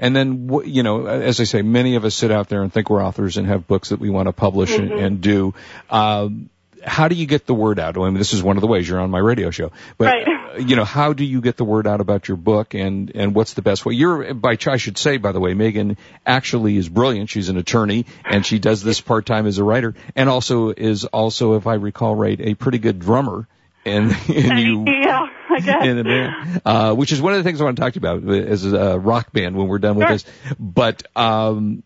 and 0.00 0.16
then 0.16 0.50
you 0.64 0.82
know, 0.82 1.06
as 1.06 1.38
I 1.38 1.44
say, 1.44 1.62
many 1.62 1.94
of 1.94 2.04
us 2.04 2.16
sit 2.16 2.32
out 2.32 2.48
there 2.48 2.62
and 2.62 2.72
think 2.72 2.90
we're 2.90 3.04
authors 3.04 3.36
and 3.36 3.46
have 3.46 3.68
books 3.68 3.90
that 3.90 4.00
we 4.00 4.10
want 4.10 4.26
to 4.26 4.32
publish 4.32 4.76
and, 4.76 4.90
Mm-hmm. 4.90 5.04
and 5.04 5.20
do. 5.20 5.54
Um, 5.88 6.50
how 6.82 7.08
do 7.08 7.14
you 7.14 7.26
get 7.26 7.44
the 7.46 7.52
word 7.54 7.78
out? 7.78 7.98
I 7.98 8.00
mean, 8.00 8.14
this 8.14 8.32
is 8.32 8.42
one 8.42 8.56
of 8.56 8.62
the 8.62 8.66
ways 8.66 8.88
you're 8.88 9.00
on 9.00 9.10
my 9.10 9.18
radio 9.18 9.50
show, 9.50 9.70
but 9.98 10.06
Right. 10.06 10.26
uh, 10.26 10.58
you 10.58 10.76
know, 10.76 10.84
how 10.84 11.12
do 11.12 11.24
you 11.24 11.42
get 11.42 11.58
the 11.58 11.64
word 11.64 11.86
out 11.86 12.00
about 12.00 12.26
your 12.26 12.38
book 12.38 12.72
and 12.74 13.12
and 13.14 13.34
what's 13.34 13.52
the 13.52 13.60
best 13.62 13.84
way? 13.84 13.94
You're 13.94 14.32
by 14.34 14.56
I 14.66 14.78
should 14.78 14.96
say, 14.96 15.18
by 15.18 15.32
the 15.32 15.40
way, 15.40 15.52
Megan 15.54 15.98
actually 16.26 16.78
is 16.78 16.88
brilliant. 16.88 17.28
She's 17.28 17.50
an 17.50 17.58
attorney 17.58 18.06
and 18.24 18.44
she 18.46 18.58
does 18.58 18.82
this 18.82 19.00
part 19.00 19.26
time 19.26 19.46
as 19.46 19.58
a 19.58 19.64
writer, 19.64 19.94
and 20.16 20.28
also 20.30 20.70
is 20.70 21.04
also, 21.04 21.54
if 21.56 21.66
I 21.66 21.74
recall 21.74 22.14
right, 22.16 22.40
a 22.40 22.54
pretty 22.54 22.78
good 22.78 22.98
drummer. 22.98 23.46
And, 23.84 24.12
and 24.28 24.58
you 24.58 24.84
yeah, 24.86 25.26
I 25.56 25.60
guess. 25.60 25.84
in 25.84 25.96
the 25.96 26.04
band, 26.04 26.62
uh, 26.64 26.94
which 26.94 27.12
is 27.12 27.20
one 27.20 27.32
of 27.34 27.38
the 27.38 27.44
things 27.44 27.60
I 27.60 27.64
want 27.64 27.76
to 27.76 27.82
talk 27.82 27.92
to 27.94 28.00
you 28.00 28.08
about 28.08 28.34
as 28.48 28.64
a 28.72 28.98
rock 28.98 29.32
band 29.32 29.56
when 29.56 29.66
we're 29.68 29.78
done 29.78 29.96
with 29.96 30.06
Sure. 30.06 30.16
this. 30.16 30.24
But 30.58 31.02
um, 31.16 31.82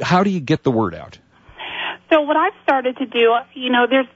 how 0.00 0.22
do 0.24 0.30
you 0.30 0.40
get 0.40 0.62
the 0.62 0.70
word 0.70 0.94
out? 0.94 1.18
So 2.10 2.20
what 2.22 2.36
I've 2.36 2.52
started 2.62 2.96
to 2.98 3.06
do, 3.06 3.34
you 3.54 3.70
know, 3.70 3.86
there's 3.90 4.06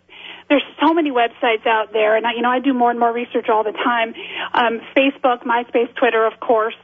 there's 0.48 0.62
so 0.84 0.92
many 0.92 1.10
websites 1.12 1.64
out 1.64 1.92
there, 1.92 2.16
and 2.16 2.26
I, 2.26 2.32
you 2.34 2.42
know, 2.42 2.50
I 2.50 2.58
do 2.58 2.74
more 2.74 2.90
and 2.90 2.98
more 2.98 3.12
research 3.12 3.46
all 3.48 3.62
the 3.62 3.70
time. 3.72 4.14
Um, 4.52 4.80
Facebook, 4.96 5.44
MySpace, 5.44 5.94
Twitter, 5.94 6.26
of 6.26 6.40
course, 6.40 6.74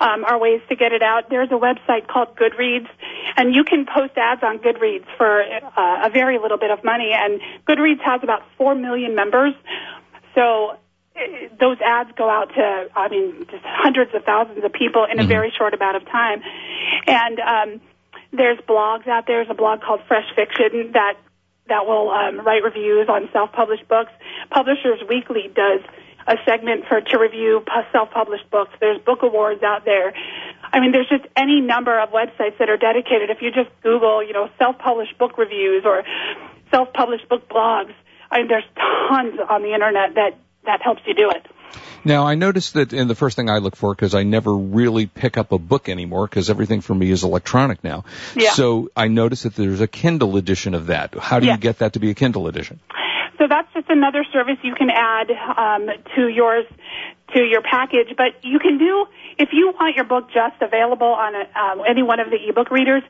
um, 0.00 0.24
are 0.24 0.40
ways 0.40 0.60
to 0.70 0.74
get 0.74 0.90
it 0.90 1.02
out. 1.02 1.30
There's 1.30 1.50
a 1.52 1.54
website 1.54 2.08
called 2.08 2.36
Goodreads, 2.36 2.88
and 3.36 3.54
you 3.54 3.62
can 3.62 3.86
post 3.86 4.14
ads 4.16 4.42
on 4.42 4.58
Goodreads 4.58 5.04
for 5.18 5.40
uh, 5.40 6.06
a 6.06 6.10
very 6.10 6.38
little 6.40 6.58
bit 6.58 6.72
of 6.72 6.82
money. 6.82 7.12
And 7.14 7.40
Goodreads 7.64 8.00
has 8.04 8.22
about 8.24 8.42
four 8.58 8.74
million 8.74 9.14
members, 9.14 9.54
so 10.34 10.76
those 11.60 11.76
ads 11.84 12.10
go 12.16 12.28
out 12.28 12.48
to, 12.54 12.88
I 12.96 13.08
mean, 13.08 13.46
just 13.50 13.64
hundreds 13.64 14.14
of 14.14 14.24
thousands 14.24 14.64
of 14.64 14.72
people 14.72 15.06
in 15.10 15.20
a 15.20 15.24
very 15.24 15.52
short 15.56 15.74
amount 15.74 15.96
of 15.96 16.04
time. 16.06 16.42
And 17.06 17.38
um, 17.40 17.80
there's 18.32 18.58
blogs 18.60 19.06
out 19.06 19.26
there. 19.26 19.44
There's 19.44 19.50
a 19.50 19.54
blog 19.54 19.82
called 19.82 20.00
Fresh 20.08 20.34
Fiction 20.34 20.92
that 20.92 21.14
that 21.68 21.86
will 21.86 22.10
um, 22.10 22.40
write 22.40 22.64
reviews 22.64 23.08
on 23.08 23.28
self-published 23.32 23.86
books. 23.88 24.10
Publishers 24.50 24.98
Weekly 25.08 25.48
does 25.54 25.80
a 26.26 26.36
segment 26.44 26.86
for 26.88 27.00
to 27.00 27.18
review 27.18 27.64
self-published 27.92 28.50
books. 28.50 28.72
There's 28.80 29.00
book 29.00 29.20
awards 29.22 29.62
out 29.62 29.84
there. 29.84 30.12
I 30.72 30.80
mean, 30.80 30.92
there's 30.92 31.08
just 31.08 31.24
any 31.36 31.60
number 31.60 31.98
of 31.98 32.10
websites 32.10 32.58
that 32.58 32.68
are 32.68 32.76
dedicated. 32.76 33.30
If 33.30 33.42
you 33.42 33.50
just 33.52 33.70
Google, 33.82 34.24
you 34.24 34.32
know, 34.32 34.48
self-published 34.58 35.18
book 35.18 35.38
reviews 35.38 35.84
or 35.84 36.02
self-published 36.70 37.28
book 37.28 37.48
blogs, 37.48 37.94
I 38.30 38.38
mean, 38.38 38.48
there's 38.48 38.64
tons 38.76 39.38
on 39.48 39.62
the 39.62 39.74
internet 39.74 40.14
that 40.14 40.38
that 40.64 40.82
helps 40.82 41.02
you 41.06 41.14
do 41.14 41.30
it. 41.30 41.46
Now, 42.04 42.26
I 42.26 42.34
noticed 42.34 42.74
that 42.74 42.92
in 42.92 43.06
the 43.08 43.14
first 43.14 43.36
thing 43.36 43.48
I 43.48 43.58
look 43.58 43.76
for, 43.76 43.94
because 43.94 44.14
I 44.14 44.24
never 44.24 44.54
really 44.54 45.06
pick 45.06 45.38
up 45.38 45.52
a 45.52 45.58
book 45.58 45.88
anymore, 45.88 46.26
because 46.26 46.50
everything 46.50 46.80
for 46.80 46.94
me 46.94 47.10
is 47.10 47.22
electronic 47.22 47.84
now. 47.84 48.04
Yeah. 48.34 48.50
So 48.50 48.90
I 48.96 49.08
noticed 49.08 49.44
that 49.44 49.54
there's 49.54 49.80
a 49.80 49.86
Kindle 49.86 50.36
edition 50.36 50.74
of 50.74 50.86
that. 50.88 51.14
How 51.14 51.38
do 51.38 51.46
Yeah. 51.46 51.52
you 51.52 51.58
get 51.58 51.78
that 51.78 51.92
to 51.94 52.00
be 52.00 52.10
a 52.10 52.14
Kindle 52.14 52.48
edition? 52.48 52.80
So 53.38 53.48
that's 53.48 53.72
just 53.72 53.88
another 53.88 54.24
service 54.32 54.58
you 54.62 54.74
can 54.74 54.90
add 54.90 55.30
um, 55.30 55.88
to 56.16 56.28
yours 56.28 56.66
to 57.34 57.42
your 57.42 57.62
package. 57.62 58.14
But 58.16 58.44
you 58.44 58.58
can 58.58 58.78
do 58.78 59.06
if 59.38 59.50
you 59.52 59.72
want 59.78 59.96
your 59.96 60.04
book 60.04 60.28
just 60.32 60.60
available 60.60 61.06
on 61.06 61.34
a, 61.34 61.58
um, 61.58 61.82
any 61.88 62.02
one 62.02 62.20
of 62.20 62.30
the 62.30 62.38
ebook 62.48 62.70
readers. 62.70 63.02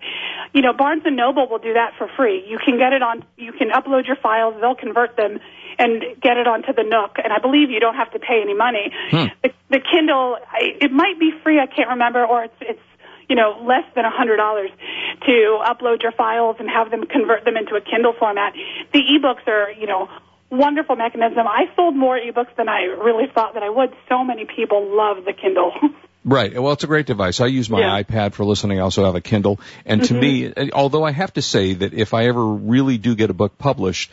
You 0.53 0.61
know, 0.61 0.73
Barnes 0.73 1.03
and 1.05 1.17
Noble 1.17 1.49
will 1.49 1.59
do 1.59 1.73
that 1.75 1.93
for 1.97 2.09
free. 2.17 2.45
You 2.47 2.59
can 2.59 2.77
get 2.79 2.93
it 2.93 3.03
on. 3.03 3.25
You 3.37 3.53
can 3.53 3.71
upload 3.71 4.07
your 4.07 4.17
files. 4.17 4.55
They'll 4.61 4.75
convert 4.75 5.17
them 5.17 5.39
and 5.79 6.03
get 6.21 6.37
it 6.37 6.47
onto 6.47 6.73
the 6.75 6.83
Nook. 6.83 7.17
And 7.23 7.33
I 7.33 7.39
believe 7.39 7.71
you 7.71 7.81
don't 7.81 7.97
have 7.97 8.13
to 8.13 8.19
pay 8.19 8.41
any 8.43 8.55
money. 8.55 8.93
Hmm. 9.11 9.33
The, 9.43 9.51
the 9.71 9.81
Kindle, 9.81 10.37
I, 10.51 10.77
it 10.81 10.93
might 10.93 11.19
be 11.19 11.33
free. 11.43 11.59
I 11.59 11.67
can't 11.67 11.89
remember, 11.89 12.25
or 12.27 12.45
it's 12.45 12.61
it's 12.61 12.81
you 13.29 13.37
know, 13.37 13.57
less 13.65 13.85
than 13.95 14.05
a 14.05 14.11
hundred 14.11 14.37
dollars 14.37 14.71
to 15.25 15.59
upload 15.65 16.03
your 16.03 16.13
files 16.13 16.57
and 16.59 16.69
have 16.69 16.91
them 16.91 17.07
convert 17.07 17.47
them 17.47 17.57
into 17.57 17.75
a 17.77 17.81
Kindle 17.81 18.13
format. 18.19 18.53
The 18.93 18.99
ebooks 18.99 19.49
are, 19.49 19.71
you 19.73 19.87
know, 19.87 20.09
wonderful 20.51 20.97
mechanism. 20.97 21.47
I 21.47 21.65
sold 21.75 21.97
more 21.97 22.19
ebooks 22.19 22.55
than 22.57 22.69
I 22.69 22.83
really 22.83 23.25
thought 23.35 23.55
that 23.55 23.63
I 23.63 23.71
would. 23.71 23.95
So 24.09 24.23
many 24.23 24.45
people 24.45 24.95
love 24.95 25.25
the 25.25 25.33
Kindle. 25.33 25.73
Right. 26.25 26.55
Well, 26.61 26.73
it's 26.73 26.85
a 26.85 26.87
great 26.87 27.07
device. 27.07 27.41
I 27.41 27.47
use 27.47 27.69
my 27.69 27.81
Yeah. 27.81 28.03
iPad 28.03 28.33
for 28.35 28.45
listening. 28.45 28.79
I 28.79 28.83
also 28.83 29.05
have 29.05 29.17
a 29.17 29.21
Kindle. 29.21 29.59
And 29.85 30.05
to 30.05 30.15
me, 30.15 30.53
although 30.73 31.05
I 31.05 31.11
have 31.11 31.33
to 31.35 31.43
say 31.43 31.75
that 31.75 31.95
if 31.95 32.15
I 32.15 32.27
ever 32.27 32.45
really 32.45 32.97
do 32.99 33.15
get 33.17 33.31
a 33.31 33.35
book 33.35 33.59
published, 33.59 34.11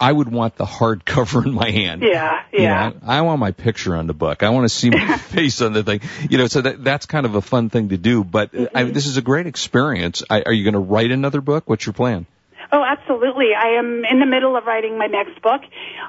I 0.00 0.10
would 0.10 0.32
want 0.32 0.56
the 0.56 0.64
hardcover 0.64 1.44
in 1.46 1.52
my 1.52 1.70
hand. 1.70 2.00
Yeah, 2.02 2.40
You 2.50 2.62
yeah. 2.62 2.88
know, 2.88 2.94
I 3.06 3.20
want 3.20 3.40
my 3.40 3.50
picture 3.50 3.94
on 3.94 4.06
the 4.06 4.14
book. 4.14 4.42
I 4.42 4.48
want 4.48 4.64
to 4.64 4.70
see 4.70 4.88
my 4.88 5.18
face 5.18 5.60
on 5.60 5.74
the 5.74 5.82
thing. 5.82 6.00
You 6.30 6.38
know, 6.38 6.46
so 6.46 6.62
that 6.62 6.82
that's 6.82 7.04
kind 7.04 7.26
of 7.26 7.34
a 7.34 7.42
fun 7.42 7.68
thing 7.68 7.90
to 7.90 7.98
do. 7.98 8.24
But 8.24 8.54
uh, 8.54 8.68
I 8.74 8.84
this 8.84 9.04
is 9.06 9.18
a 9.18 9.22
great 9.22 9.46
experience. 9.46 10.22
I, 10.30 10.40
are 10.40 10.52
you 10.54 10.64
going 10.64 10.72
to 10.72 10.80
write 10.80 11.10
another 11.10 11.42
book? 11.42 11.64
What's 11.68 11.84
your 11.84 11.92
plan? 11.92 12.24
Oh, 12.72 12.84
absolutely. 12.84 13.50
I 13.56 13.78
am 13.78 14.04
in 14.04 14.20
the 14.20 14.26
middle 14.26 14.56
of 14.56 14.64
writing 14.64 14.96
my 14.96 15.06
next 15.06 15.42
book. 15.42 15.60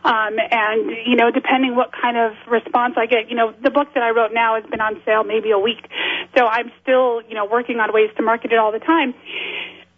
Um, 0.04 0.38
and, 0.38 0.92
you 1.06 1.16
know, 1.16 1.32
depending 1.32 1.76
what 1.76 1.92
kind 1.92 2.18
of 2.18 2.34
response 2.48 2.96
I 2.98 3.08
get, 3.08 3.30
you 3.30 3.36
know, 3.36 3.54
the 3.64 3.72
book 3.72 3.88
that 3.96 4.04
I 4.04 4.12
wrote 4.12 4.32
now 4.32 4.56
has 4.62 4.70
been 4.70 4.82
on 4.82 5.02
sale 5.04 5.24
maybe 5.24 5.50
a 5.50 5.58
week. 5.58 5.90
So 6.38 6.46
I'm 6.46 6.72
still, 6.84 7.22
you 7.24 7.34
know, 7.34 7.46
working 7.46 7.80
on 7.80 7.92
ways 7.94 8.12
to 8.18 8.24
market 8.24 8.52
it 8.52 8.60
all 8.60 8.72
the 8.72 8.80
time. 8.80 9.16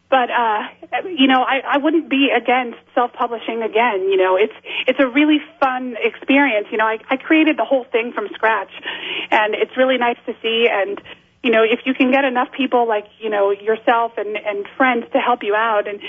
But, 0.10 0.30
uh, 0.30 0.68
you 1.10 1.28
know, 1.28 1.42
I, 1.44 1.62
I 1.68 1.78
wouldn't 1.80 2.08
be 2.10 2.30
against 2.30 2.78
self-publishing 2.96 3.62
again. 3.62 4.08
You 4.10 4.16
know, 4.16 4.38
it's, 4.38 4.54
it's 4.88 5.00
a 5.00 5.08
really 5.08 5.40
fun 5.60 5.96
experience. 6.00 6.68
You 6.72 6.78
know, 6.78 6.86
I, 6.86 7.00
I 7.10 7.18
created 7.18 7.58
the 7.58 7.66
whole 7.66 7.84
thing 7.92 8.14
from 8.14 8.30
scratch 8.34 8.72
and 9.32 9.54
it's 9.54 9.76
really 9.76 9.98
nice 9.98 10.18
to 10.28 10.34
see 10.42 10.70
and, 10.72 11.02
you 11.44 11.52
know, 11.52 11.64
if 11.64 11.82
you 11.86 11.94
can 11.94 12.10
get 12.10 12.24
enough 12.24 12.52
people 12.52 12.88
like, 12.88 13.06
you 13.20 13.30
know, 13.30 13.52
yourself 13.52 14.14
and, 14.18 14.38
and 14.38 14.66
friends 14.78 15.06
to 15.12 15.20
help 15.20 15.44
you 15.44 15.54
out 15.54 15.88
and, 15.88 16.00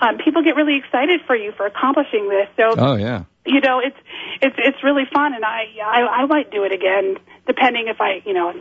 um, 0.00 0.18
people 0.18 0.42
get 0.42 0.56
really 0.56 0.76
excited 0.76 1.20
for 1.26 1.36
you 1.36 1.52
for 1.52 1.64
accomplishing 1.64 2.28
this. 2.28 2.48
So, 2.56 2.74
Oh 2.76 2.96
yeah. 2.96 3.24
you 3.46 3.60
know, 3.60 3.78
it's, 3.78 3.96
it's, 4.42 4.56
it's 4.58 4.82
really 4.82 5.04
fun 5.12 5.32
and 5.34 5.44
I, 5.44 5.66
I, 5.84 6.22
I 6.22 6.26
might 6.26 6.50
do 6.50 6.64
it 6.64 6.72
again 6.72 7.16
depending 7.46 7.86
if 7.86 8.00
I, 8.00 8.20
you 8.26 8.34
know, 8.34 8.52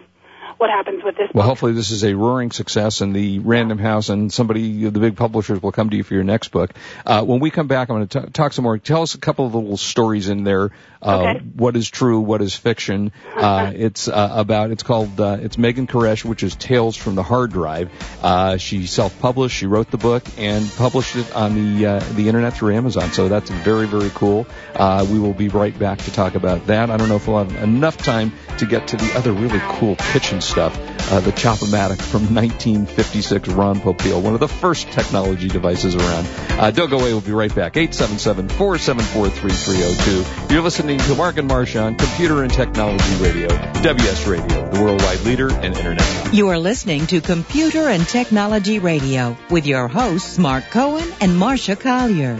what 0.57 0.69
happens 0.69 1.03
with 1.03 1.15
this 1.15 1.29
Well, 1.33 1.43
book. 1.43 1.49
hopefully 1.49 1.73
this 1.73 1.91
is 1.91 2.03
a 2.03 2.13
roaring 2.15 2.51
success, 2.51 3.01
and 3.01 3.15
the 3.15 3.39
Random 3.39 3.77
House 3.77 4.09
and 4.09 4.31
somebody, 4.31 4.89
the 4.89 4.99
big 4.99 5.15
publishers, 5.15 5.61
will 5.61 5.71
come 5.71 5.89
to 5.89 5.97
you 5.97 6.03
for 6.03 6.13
your 6.13 6.23
next 6.23 6.49
book. 6.49 6.71
Uh, 7.05 7.23
when 7.23 7.39
we 7.39 7.51
come 7.51 7.67
back, 7.67 7.89
I'm 7.89 7.97
going 7.97 8.07
to 8.07 8.29
talk 8.31 8.53
some 8.53 8.63
more. 8.63 8.77
Tell 8.77 9.01
us 9.01 9.15
a 9.15 9.19
couple 9.19 9.45
of 9.45 9.55
little 9.55 9.77
stories 9.77 10.29
in 10.29 10.43
there. 10.43 10.71
Uh, 11.01 11.17
Okay. 11.19 11.39
What 11.55 11.75
is 11.77 11.89
true? 11.89 12.19
What 12.19 12.41
is 12.41 12.55
fiction? 12.55 13.11
Uh, 13.39 13.71
it's 13.73 14.07
uh, 14.09 14.29
about. 14.33 14.69
It's 14.71 14.83
called. 14.83 15.19
Uh, 15.19 15.37
it's 15.39 15.57
Megan 15.57 15.87
Karash, 15.87 16.25
which 16.25 16.43
is 16.43 16.55
Tales 16.55 16.97
from 16.97 17.15
the 17.15 17.23
Hard 17.23 17.51
Drive. 17.51 17.89
Uh, 18.21 18.57
she 18.57 18.85
self-published. 18.85 19.55
She 19.55 19.65
wrote 19.65 19.89
the 19.91 19.97
book 19.97 20.23
and 20.37 20.69
published 20.77 21.15
it 21.15 21.33
on 21.33 21.55
the 21.55 21.85
uh, 21.85 21.99
the 22.15 22.27
internet 22.27 22.53
through 22.53 22.75
Amazon. 22.75 23.11
So 23.11 23.29
that's 23.29 23.49
very 23.49 23.87
very 23.87 24.09
cool. 24.13 24.45
Uh, 24.75 25.05
we 25.09 25.19
will 25.19 25.33
be 25.33 25.47
right 25.47 25.77
back 25.77 25.99
to 25.99 26.11
talk 26.11 26.35
about 26.35 26.67
that. 26.67 26.89
I 26.89 26.97
don't 26.97 27.07
know 27.07 27.15
if 27.15 27.27
we'll 27.27 27.43
have 27.45 27.63
enough 27.63 27.97
time 27.97 28.33
to 28.57 28.65
get 28.65 28.89
to 28.89 28.97
the 28.97 29.13
other 29.15 29.31
really 29.31 29.59
cool 29.63 29.95
kitchen 29.95 30.38
stuff. 30.41 30.77
Uh, 31.11 31.19
the 31.21 31.31
Chopomatic 31.31 32.01
from 32.01 32.33
1956, 32.35 33.47
Ron 33.49 33.79
Popeil, 33.79 34.21
one 34.21 34.33
of 34.33 34.39
the 34.39 34.47
first 34.47 34.91
technology 34.91 35.47
devices 35.47 35.95
around. 35.95 36.27
Uh, 36.51 36.71
don't 36.71 36.89
go 36.89 36.99
away. 36.99 37.11
We'll 37.11 37.21
be 37.21 37.31
right 37.31 37.53
back. 37.53 37.73
877-474-3302. 37.73 40.51
You're 40.51 40.61
listening 40.61 40.99
to 40.99 41.15
Mark 41.15 41.37
and 41.37 41.49
Marsha 41.49 41.83
on 41.83 41.95
Computer 41.95 42.43
and 42.43 42.53
Technology 42.53 43.15
Radio, 43.15 43.47
WS 43.47 44.27
Radio, 44.27 44.69
the 44.69 44.81
worldwide 44.81 45.21
leader 45.21 45.49
in 45.49 45.73
Internet. 45.73 46.33
You 46.33 46.49
are 46.49 46.59
listening 46.59 47.07
to 47.07 47.21
Computer 47.21 47.89
and 47.89 48.07
Technology 48.07 48.77
Radio 48.79 49.35
with 49.49 49.65
your 49.65 49.87
hosts 49.87 50.37
Mark 50.37 50.65
Cohen 50.69 51.11
and 51.21 51.31
Marsha 51.31 51.79
Collier. 51.79 52.39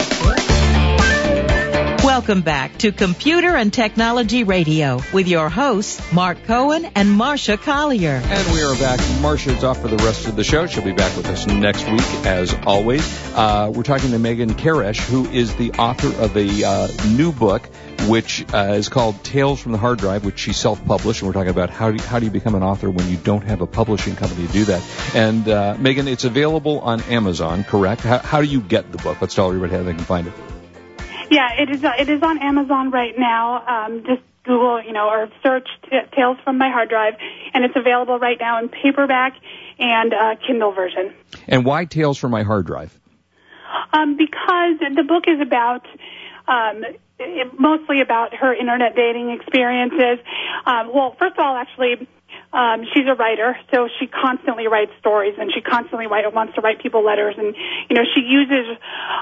Welcome 2.11 2.41
back 2.41 2.77
to 2.79 2.91
Computer 2.91 3.55
and 3.55 3.71
Technology 3.71 4.43
Radio 4.43 4.99
with 5.13 5.29
your 5.29 5.47
hosts, 5.47 6.11
Mark 6.11 6.43
Cohen 6.43 6.83
and 6.83 7.07
Marsha 7.07 7.57
Collier. 7.57 8.21
And 8.21 8.53
we 8.53 8.61
are 8.61 8.75
back. 8.75 8.99
Marsha's 9.21 9.63
off 9.63 9.81
for 9.81 9.87
the 9.87 9.95
rest 9.95 10.27
of 10.27 10.35
the 10.35 10.43
show. 10.43 10.67
She'll 10.67 10.83
be 10.83 10.91
back 10.91 11.15
with 11.15 11.27
us 11.27 11.47
next 11.47 11.89
week, 11.89 12.25
as 12.25 12.53
always. 12.65 13.01
Uh, 13.33 13.71
we're 13.73 13.83
talking 13.83 14.11
to 14.11 14.19
Megan 14.19 14.55
Karash, 14.55 14.99
who 14.99 15.25
is 15.29 15.55
the 15.55 15.71
author 15.71 16.09
of 16.21 16.35
a 16.35 16.65
uh, 16.65 16.87
new 17.15 17.31
book, 17.31 17.65
which 18.09 18.45
uh, 18.53 18.73
is 18.73 18.89
called 18.89 19.23
Tales 19.23 19.61
from 19.61 19.71
the 19.71 19.77
Hard 19.77 19.99
Drive, 19.99 20.25
which 20.25 20.37
she 20.37 20.51
self-published. 20.51 21.21
And 21.21 21.27
we're 21.27 21.33
talking 21.33 21.49
about 21.49 21.69
how 21.69 21.91
do, 21.91 21.95
you, 21.95 22.03
how 22.03 22.19
do 22.19 22.25
you 22.25 22.31
become 22.31 22.55
an 22.55 22.63
author 22.63 22.89
when 22.89 23.07
you 23.07 23.15
don't 23.15 23.45
have 23.45 23.61
a 23.61 23.67
publishing 23.67 24.17
company 24.17 24.47
to 24.47 24.51
do 24.51 24.65
that. 24.65 25.15
And 25.15 25.47
uh, 25.47 25.77
Megan, 25.79 26.09
it's 26.09 26.25
available 26.25 26.81
on 26.81 27.01
Amazon, 27.03 27.63
correct? 27.63 28.01
How, 28.01 28.17
how 28.17 28.41
do 28.41 28.47
you 28.47 28.59
get 28.59 28.91
the 28.91 28.97
book? 28.97 29.21
Let's 29.21 29.33
tell 29.33 29.47
everybody 29.47 29.77
how 29.77 29.83
they 29.83 29.93
can 29.93 30.03
find 30.03 30.27
it. 30.27 30.33
Yeah, 31.31 31.47
it 31.57 31.69
is. 31.69 31.81
Uh, 31.81 31.93
it 31.97 32.09
is 32.09 32.21
on 32.21 32.39
Amazon 32.39 32.91
right 32.91 33.17
now. 33.17 33.65
Um, 33.65 34.03
just 34.05 34.21
Google, 34.43 34.83
you 34.83 34.91
know, 34.91 35.07
or 35.07 35.29
search 35.41 35.67
t- 35.89 35.97
Tales 36.13 36.37
from 36.43 36.57
My 36.57 36.69
Hard 36.69 36.89
Drive, 36.89 37.13
and 37.53 37.63
it's 37.63 37.75
available 37.77 38.19
right 38.19 38.37
now 38.37 38.59
in 38.59 38.67
paperback 38.67 39.33
and 39.79 40.13
uh, 40.13 40.35
Kindle 40.45 40.73
version. 40.73 41.13
And 41.47 41.63
why 41.63 41.85
Tales 41.85 42.17
from 42.17 42.31
My 42.31 42.43
Hard 42.43 42.65
Drive? 42.65 42.99
Um, 43.93 44.17
because 44.17 44.79
the 44.93 45.03
book 45.07 45.23
is 45.27 45.39
about 45.39 45.85
um, 46.49 46.83
it, 47.17 47.59
mostly 47.59 48.01
about 48.01 48.35
her 48.35 48.53
internet 48.53 48.95
dating 48.97 49.31
experiences. 49.31 50.19
Um, 50.65 50.91
well, 50.93 51.15
first 51.17 51.37
of 51.37 51.45
all, 51.45 51.55
actually, 51.55 52.09
um, 52.53 52.83
she's 52.93 53.07
a 53.07 53.15
writer, 53.15 53.57
so 53.73 53.87
she 53.99 54.07
constantly 54.07 54.67
writes 54.67 54.91
stories, 54.99 55.35
and 55.39 55.51
she 55.53 55.61
constantly 55.61 56.07
write, 56.07 56.31
wants 56.33 56.55
to 56.55 56.61
write 56.61 56.81
people 56.81 57.03
letters, 57.03 57.35
and 57.37 57.55
you 57.89 57.95
know 57.95 58.03
she 58.13 58.21
uses 58.21 58.77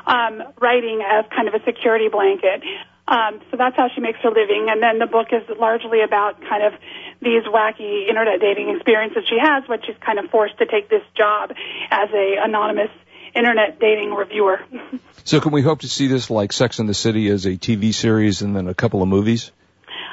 um, 0.08 0.44
writing 0.60 1.02
as 1.06 1.26
kind 1.36 1.48
of 1.48 1.54
a 1.54 1.64
security 1.64 2.10
blanket. 2.10 2.64
Um, 3.08 3.42
so 3.50 3.58
that's 3.58 3.76
how 3.76 3.90
she 3.94 4.02
makes 4.02 4.20
her 4.20 4.30
living, 4.30 4.68
and 4.70 4.82
then 4.82 5.00
the 5.00 5.08
book 5.08 5.28
is 5.32 5.44
largely 5.60 6.02
about 6.02 6.42
kind 6.42 6.64
of 6.64 6.74
these 7.22 7.44
wacky 7.44 8.08
internet 8.08 8.40
dating 8.40 8.70
experiences 8.76 9.24
she 9.28 9.38
has, 9.40 9.68
when 9.68 9.82
she's 9.82 9.98
kind 10.00 10.20
of 10.20 10.30
forced 10.30 10.58
to 10.60 10.66
take 10.66 10.90
this 10.90 11.04
job 11.16 11.52
as 11.92 12.10
a 12.14 12.36
anonymous 12.44 12.92
internet 13.36 13.80
dating 13.80 14.14
reviewer. 14.14 14.60
So 15.26 15.40
can 15.40 15.52
we 15.52 15.62
hope 15.62 15.82
to 15.82 15.90
see 15.90 16.08
this 16.08 16.32
like 16.32 16.52
Sex 16.52 16.80
and 16.80 16.90
the 16.90 16.94
City 16.96 17.30
as 17.30 17.46
a 17.46 17.52
TV 17.52 17.94
series 17.94 18.42
and 18.42 18.56
then 18.56 18.68
a 18.68 18.74
couple 18.74 19.04
of 19.04 19.08
movies? 19.08 19.52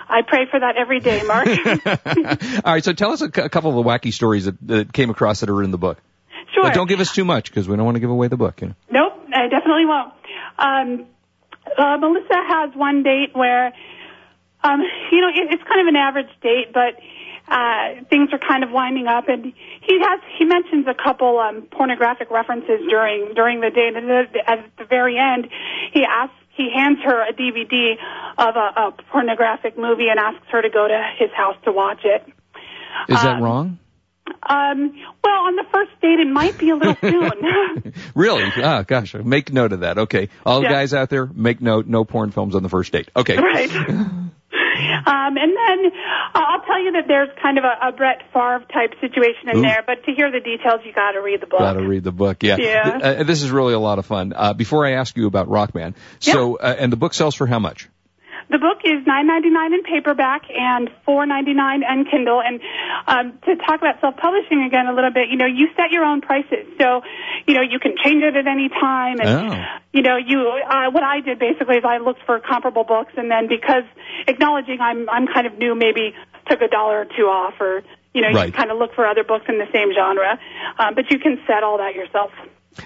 I 0.09 0.23
pray 0.23 0.47
for 0.51 0.61
that 0.61 0.77
every 0.77 1.01
day, 1.01 1.23
Mark. 1.23 1.47
All 2.65 2.73
right, 2.73 2.85
so 2.85 2.93
tell 2.93 3.13
us 3.13 3.23
a, 3.23 3.27
a 3.27 3.49
couple 3.49 3.71
of 3.71 3.77
the 3.77 3.89
wacky 3.89 4.13
stories 4.13 4.45
that, 4.45 4.55
that 4.69 4.93
came 4.93 5.11
across 5.11 5.41
that 5.41 5.51
are 5.51 5.63
in 5.63 5.71
the 5.71 5.79
book. 5.79 5.99
sure. 6.55 6.63
But 6.63 6.75
don't 6.75 6.89
give 6.89 7.01
us 7.01 7.13
too 7.13 7.25
much 7.25 7.51
because 7.51 7.69
we 7.69 7.77
don't 7.77 7.85
want 7.85 7.97
to 7.97 8.01
give 8.01 8.11
away 8.11 8.29
the 8.29 8.37
book. 8.37 8.61
You 8.61 8.69
know. 8.69 8.75
Nope, 8.91 9.29
I 9.35 9.49
definitely 9.49 9.87
won't. 9.87 10.13
Um, 10.59 11.07
uh, 11.77 11.97
Melissa 11.99 12.41
has 12.47 12.75
one 12.75 13.03
date 13.03 13.35
where, 13.35 13.73
um, 14.63 14.81
you 15.11 15.21
know, 15.21 15.29
it, 15.29 15.53
it's 15.53 15.63
kind 15.65 15.81
of 15.81 15.87
an 15.89 15.97
average 15.97 16.31
date, 16.41 16.73
but 16.73 17.01
uh, 17.49 18.03
things 18.11 18.31
are 18.33 18.39
kind 18.39 18.65
of 18.65 18.71
winding 18.71 19.07
up, 19.07 19.29
and 19.29 19.45
he 19.45 20.01
has 20.01 20.21
he 20.39 20.45
mentions 20.45 20.87
a 20.89 20.95
couple 20.95 21.39
um, 21.39 21.63
pornographic 21.71 22.31
references 22.31 22.81
during 22.89 23.35
during 23.35 23.61
the 23.61 23.71
date, 23.71 23.95
and 23.95 24.11
at 24.11 24.33
the, 24.33 24.51
at 24.51 24.71
the 24.79 24.85
very 24.85 25.17
end, 25.19 25.49
he 25.93 26.05
asks 26.05 26.35
he 26.57 26.71
hands 26.75 26.99
her 27.05 27.23
a 27.29 27.33
DVD 27.33 27.95
of 28.39 28.57
a, 28.57 28.81
a 28.81 28.93
pornographic 29.13 29.77
movie 29.79 30.09
and 30.09 30.19
asks 30.19 30.47
her 30.51 30.63
to 30.63 30.71
go 30.71 30.89
to 30.89 31.11
his 31.19 31.31
house 31.33 31.57
to 31.65 31.73
watch 31.73 32.01
it. 32.05 32.27
Is 33.09 33.23
that 33.23 33.37
Um, 33.37 33.43
wrong? 33.43 33.79
Um, 34.43 34.93
well, 35.23 35.41
on 35.43 35.55
the 35.57 35.65
first 35.73 35.93
date, 36.01 36.19
it 36.19 36.27
might 36.27 36.59
be 36.59 36.71
a 36.71 36.75
little 36.77 36.97
soon. 37.01 37.93
Really? 38.17 38.45
Ah, 38.57 38.83
gosh. 38.83 39.15
Make 39.15 39.53
note 39.53 39.73
of 39.73 39.81
that. 39.81 39.99
Okay. 39.99 40.31
All 40.45 40.63
Yeah. 40.63 40.71
guys 40.71 40.95
out 40.95 41.11
there, 41.11 41.27
make 41.27 41.61
note. 41.61 41.87
No 41.87 42.05
porn 42.05 42.31
films 42.33 42.55
on 42.57 42.63
the 42.63 42.69
first 42.69 42.91
date. 42.93 43.11
Okay. 43.15 43.37
right. 43.37 43.71
Um, 45.07 45.37
and 45.37 45.53
then 45.57 45.93
uh, 46.35 46.39
I'll 46.39 46.63
tell 46.63 46.83
you 46.83 46.93
that 46.93 47.05
there's 47.09 47.29
kind 47.43 47.59
of 47.59 47.65
a, 47.65 47.89
a 47.89 47.93
Brett 47.93 48.23
Favre 48.33 48.65
type 48.73 48.95
situation 49.01 49.51
in 49.51 49.59
Ooh. 49.59 49.63
there, 49.63 49.83
but 49.87 50.05
to 50.05 50.13
hear 50.13 50.31
the 50.31 50.41
details, 50.41 50.81
you 50.85 50.93
got 50.93 51.13
to 51.13 51.21
read 51.21 51.41
the 51.41 51.47
book. 51.47 51.61
Got 51.61 51.75
to 51.75 51.87
read 51.87 52.05
the 52.05 52.13
book. 52.13 52.43
Yeah. 52.43 52.57
Yeah. 52.59 52.99
Uh, 53.03 53.23
this 53.25 53.43
is 53.43 53.51
really 53.51 53.75
a 53.75 53.79
lot 53.79 53.99
of 53.99 54.07
fun. 54.07 54.33
Uh, 54.35 54.55
before 54.55 54.87
I 54.87 54.93
ask 54.93 55.17
you 55.17 55.27
about 55.27 55.49
Rock 55.49 55.73
Band, 55.73 55.95
so 56.21 56.57
uh, 56.57 56.77
and 56.79 56.93
the 56.93 56.97
book 56.97 57.15
sells 57.15 57.35
for 57.35 57.47
how 57.47 57.59
much? 57.59 57.89
The 58.49 58.59
book 58.59 58.79
is 58.85 59.05
nine 59.07 59.27
ninety 59.27 59.51
nine 59.51 59.75
in 59.75 59.83
paperback 59.83 60.43
and 60.51 60.89
four 61.05 61.27
ninety 61.27 61.53
nine 61.53 61.83
on 61.83 62.05
Kindle. 62.05 62.41
And 62.41 62.61
um, 63.07 63.39
to 63.45 63.57
talk 63.57 63.81
about 63.81 64.01
self 64.01 64.17
publishing 64.17 64.63
again 64.63 64.87
a 64.87 64.95
little 64.95 65.11
bit, 65.11 65.29
you 65.31 65.37
know, 65.37 65.47
you 65.47 65.67
set 65.77 65.91
your 65.91 66.05
own 66.05 66.21
prices, 66.21 66.65
so 66.79 67.03
you 67.47 67.55
know 67.55 67.63
you 67.63 67.79
can 67.81 67.95
change 68.03 68.23
it 68.23 68.37
at 68.37 68.47
any 68.47 68.69
time. 68.69 69.19
And 69.21 69.53
Oh. 69.53 69.65
you 69.93 70.03
know, 70.03 70.17
you 70.17 70.39
uh, 70.47 70.91
what 70.91 71.03
I 71.03 71.21
did 71.21 71.39
basically 71.39 71.77
is 71.79 71.85
I 71.85 71.99
looked 71.99 72.23
for 72.25 72.39
comparable 72.39 72.85
books, 72.85 73.13
and 73.17 73.31
then 73.31 73.49
because 73.49 73.83
acknowledging 74.29 74.79
I'm 74.81 75.09
I'm 75.11 75.27
kind 75.27 75.47
of 75.47 75.59
new, 75.59 75.75
maybe 75.75 76.15
took 76.49 76.61
a 76.63 76.69
dollar 76.69 77.01
or 77.01 77.05
two 77.05 77.27
off, 77.27 77.55
or 77.61 77.83
you 78.15 78.23
know, 78.23 78.31
Right. 78.31 78.47
you 78.47 78.53
kind 78.53 78.71
of 78.71 78.79
look 78.79 78.95
for 78.95 79.07
other 79.07 79.25
books 79.25 79.47
in 79.49 79.59
the 79.59 79.67
same 79.73 79.93
genre. 79.93 80.39
Um, 80.79 80.95
but 80.95 81.11
you 81.11 81.19
can 81.19 81.39
set 81.47 81.63
all 81.65 81.79
that 81.79 81.95
yourself. 81.95 82.31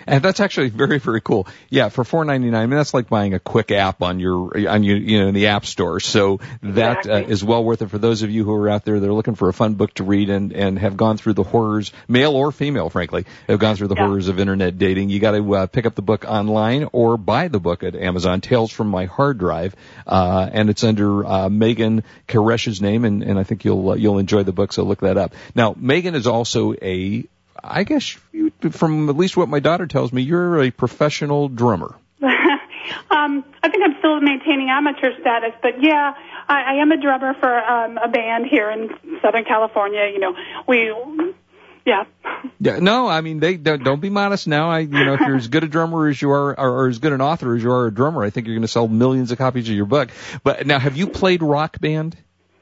And 0.07 0.23
that's 0.23 0.41
actually 0.41 0.71
very, 0.71 0.99
very 0.99 1.21
cool. 1.21 1.47
Yeah, 1.69 1.89
for 1.89 2.05
four 2.05 2.25
ninety 2.25 2.51
nine. 2.51 2.63
I 2.63 2.67
mean, 2.67 2.77
that's 2.77 2.95
like 2.95 3.09
buying 3.09 3.35
a 3.35 3.39
quick 3.41 3.71
app 3.71 4.03
on 4.03 4.21
your 4.21 4.69
on 4.69 4.83
you 4.83 4.97
you 4.97 5.21
know 5.21 5.29
in 5.29 5.35
the 5.35 5.49
app 5.49 5.67
store. 5.67 6.01
So 6.01 6.41
that 6.63 7.09
uh, 7.09 7.25
is 7.29 7.43
well 7.45 7.65
worth 7.65 7.83
it 7.83 7.89
for 7.91 7.99
those 7.99 8.23
of 8.23 8.31
you 8.31 8.45
who 8.45 8.53
are 8.55 8.69
out 8.69 8.85
there 8.85 8.99
that 9.01 9.09
are 9.09 9.13
looking 9.13 9.35
for 9.35 9.49
a 9.49 9.53
fun 9.53 9.75
book 9.75 9.95
to 9.95 10.05
read 10.05 10.31
and 10.31 10.53
and 10.53 10.79
have 10.79 10.97
gone 10.97 11.17
through 11.17 11.35
the 11.35 11.43
horrors, 11.43 11.93
male 12.09 12.35
or 12.35 12.53
female, 12.53 12.91
frankly, 12.91 13.25
have 13.49 13.59
gone 13.59 13.77
through 13.77 13.89
the 13.89 13.95
Yeah. 13.97 14.07
horrors 14.07 14.29
of 14.29 14.39
internet 14.39 14.79
dating. 14.79 15.11
You 15.11 15.19
got 15.21 15.33
to 15.33 15.55
uh, 15.55 15.67
pick 15.67 15.87
up 15.87 15.95
the 15.95 16.03
book 16.03 16.25
online 16.27 16.89
or 16.93 17.17
buy 17.17 17.49
the 17.49 17.61
book 17.61 17.83
at 17.83 17.95
Amazon. 17.95 18.41
Tales 18.41 18.71
from 18.71 18.89
My 18.89 19.07
Hard 19.07 19.39
Drive, 19.39 19.75
uh, 20.07 20.49
and 20.53 20.71
it's 20.71 20.85
under 20.85 21.27
uh, 21.27 21.49
Megan 21.49 22.05
Karash's 22.29 22.81
name, 22.81 23.05
and 23.05 23.23
and 23.23 23.39
I 23.39 23.45
think 23.45 23.65
you'll 23.65 23.91
uh, 23.91 23.95
you'll 23.95 24.19
enjoy 24.19 24.43
the 24.45 24.53
book. 24.53 24.73
So 24.73 24.83
look 24.85 25.01
that 25.01 25.17
up. 25.17 25.35
Now, 25.55 25.75
Megan 25.77 26.15
is 26.15 26.27
also 26.27 26.75
a 26.75 27.25
I 27.63 27.85
guess 27.85 28.17
you, 28.33 28.53
from 28.71 29.09
at 29.09 29.17
least 29.17 29.37
what 29.37 29.49
my 29.49 29.61
daughter 29.61 29.87
tells 29.87 30.13
me, 30.13 30.23
you're 30.23 30.63
a 30.63 30.71
professional 30.71 31.49
drummer. 31.49 31.97
um, 32.23 33.45
I 33.63 33.69
think 33.69 33.85
I'm 33.85 33.97
still 33.99 34.21
maintaining 34.21 34.69
amateur 34.71 35.13
status, 35.21 35.53
but 35.63 35.83
yeah, 35.83 36.15
I, 36.49 36.63
I 36.63 36.83
am 36.83 36.93
a 36.93 37.01
drummer 37.01 37.35
for 37.35 37.59
um, 37.59 37.99
a 37.99 38.09
band 38.09 38.47
here 38.47 38.71
in 38.71 38.91
Southern 39.23 39.45
California. 39.45 40.11
You 40.13 40.19
know, 40.19 40.35
we, 40.67 40.93
yeah. 41.87 42.05
Yeah, 42.61 42.79
no, 42.79 43.09
I 43.09 43.21
mean 43.21 43.41
they 43.41 43.57
don't, 43.57 43.83
don't 43.83 44.01
be 44.01 44.11
modest 44.11 44.47
now. 44.47 44.71
I, 44.71 44.81
you 44.81 45.05
know, 45.05 45.15
if 45.15 45.21
you're 45.21 45.37
as 45.37 45.49
good 45.49 45.65
a 45.65 45.69
drummer 45.69 46.09
as 46.09 46.21
you 46.21 46.31
are, 46.31 46.59
or, 46.59 46.85
or 46.85 46.89
as 46.89 46.99
good 46.99 47.13
an 47.13 47.21
author 47.21 47.55
as 47.55 47.63
you 47.63 47.71
are 47.71 47.87
a 47.87 47.95
drummer, 47.95 48.23
I 48.23 48.31
think 48.31 48.47
you're 48.47 48.57
going 48.57 48.63
to 48.63 48.69
sell 48.69 48.89
millions 48.89 49.33
of 49.33 49.39
copies 49.39 49.69
of 49.69 49.75
your 49.75 49.87
book. 49.87 50.11
But 50.43 50.67
now, 50.67 50.79
have 50.79 50.97
you 50.97 51.07
played 51.07 51.43
rock 51.43 51.81
band? 51.81 52.17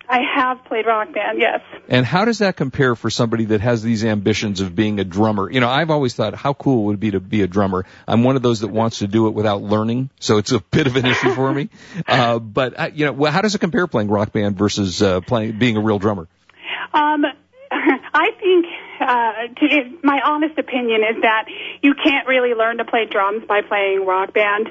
I 0.08 0.20
have 0.36 0.64
played 0.64 0.86
rock 0.86 1.12
band, 1.12 1.38
yes. 1.38 1.60
And 1.88 2.06
how 2.06 2.24
does 2.24 2.38
that 2.38 2.56
compare 2.56 2.94
for 2.94 3.10
somebody 3.10 3.46
that 3.46 3.60
has 3.60 3.82
these 3.82 4.04
ambitions 4.04 4.60
of 4.60 4.74
being 4.74 4.98
a 5.00 5.04
drummer? 5.04 5.50
You 5.50 5.60
know, 5.60 5.68
I've 5.68 5.90
always 5.90 6.14
thought 6.14 6.34
how 6.34 6.54
cool 6.54 6.84
it 6.84 6.86
would 6.86 7.00
be 7.00 7.10
to 7.10 7.20
be 7.20 7.42
a 7.42 7.46
drummer. 7.46 7.84
I'm 8.06 8.24
one 8.24 8.34
of 8.34 8.42
those 8.42 8.60
that 8.60 8.68
wants 8.68 9.00
to 9.00 9.06
do 9.06 9.26
it 9.26 9.34
without 9.34 9.62
learning, 9.62 10.08
so 10.18 10.38
it's 10.38 10.52
a 10.52 10.60
bit 10.60 10.86
of 10.86 10.96
an 10.96 11.04
issue 11.04 11.34
for 11.34 11.52
me. 11.52 11.68
Uh, 12.06 12.38
but 12.38 12.78
uh, 12.78 12.90
you 12.92 13.04
know, 13.04 13.12
well, 13.12 13.30
how 13.30 13.42
does 13.42 13.54
it 13.54 13.58
compare 13.58 13.86
playing 13.86 14.08
rock 14.08 14.32
band 14.32 14.56
versus 14.56 15.02
uh, 15.02 15.20
playing 15.20 15.58
being 15.58 15.76
a 15.76 15.80
real 15.80 15.98
drummer? 15.98 16.26
Um, 16.94 17.24
I 17.70 18.30
think, 18.40 18.66
uh, 19.00 19.32
to, 19.60 19.98
my 20.02 20.20
honest 20.24 20.58
opinion 20.58 21.02
is 21.02 21.22
that 21.22 21.46
you 21.82 21.94
can't 21.94 22.26
really 22.26 22.54
learn 22.54 22.78
to 22.78 22.84
play 22.84 23.06
drums 23.10 23.44
by 23.46 23.60
playing 23.62 24.06
rock 24.06 24.32
band. 24.32 24.68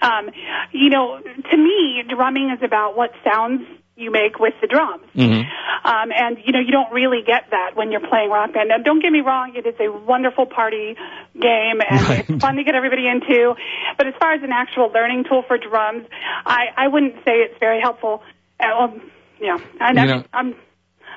Um, 0.00 0.30
you 0.72 0.90
know, 0.90 1.20
to 1.20 1.56
me, 1.56 2.02
drumming 2.08 2.50
is 2.56 2.62
about 2.62 2.96
what 2.96 3.12
sounds 3.24 3.62
you 4.00 4.10
make 4.10 4.38
with 4.38 4.54
the 4.60 4.66
drums. 4.66 5.04
Mm-hmm. 5.14 5.42
Um, 5.86 6.10
and 6.14 6.38
you 6.44 6.52
know, 6.52 6.60
you 6.60 6.72
don't 6.72 6.92
really 6.92 7.22
get 7.26 7.50
that 7.50 7.72
when 7.74 7.90
you're 7.92 8.06
playing 8.06 8.30
rock 8.30 8.52
band. 8.52 8.68
Now, 8.68 8.78
don't 8.78 9.00
get 9.02 9.12
me 9.12 9.20
wrong; 9.20 9.52
it 9.54 9.66
is 9.66 9.74
a 9.80 9.88
wonderful 9.90 10.46
party 10.46 10.96
game, 11.34 11.80
and 11.88 12.00
Right. 12.08 12.28
it's 12.28 12.42
fun 12.42 12.56
to 12.56 12.64
get 12.64 12.74
everybody 12.74 13.06
into. 13.06 13.54
But 13.96 14.06
as 14.06 14.14
far 14.20 14.32
as 14.32 14.42
an 14.42 14.52
actual 14.52 14.90
learning 14.92 15.24
tool 15.28 15.42
for 15.46 15.56
drums, 15.58 16.06
I, 16.44 16.66
I 16.76 16.88
wouldn't 16.88 17.14
say 17.24 17.32
it's 17.46 17.58
very 17.60 17.80
helpful. 17.80 18.22
Well, 18.58 18.94
yeah, 19.40 19.56
You 19.58 19.64
I, 19.80 19.92
know- 19.92 20.24
I'm 20.32 20.54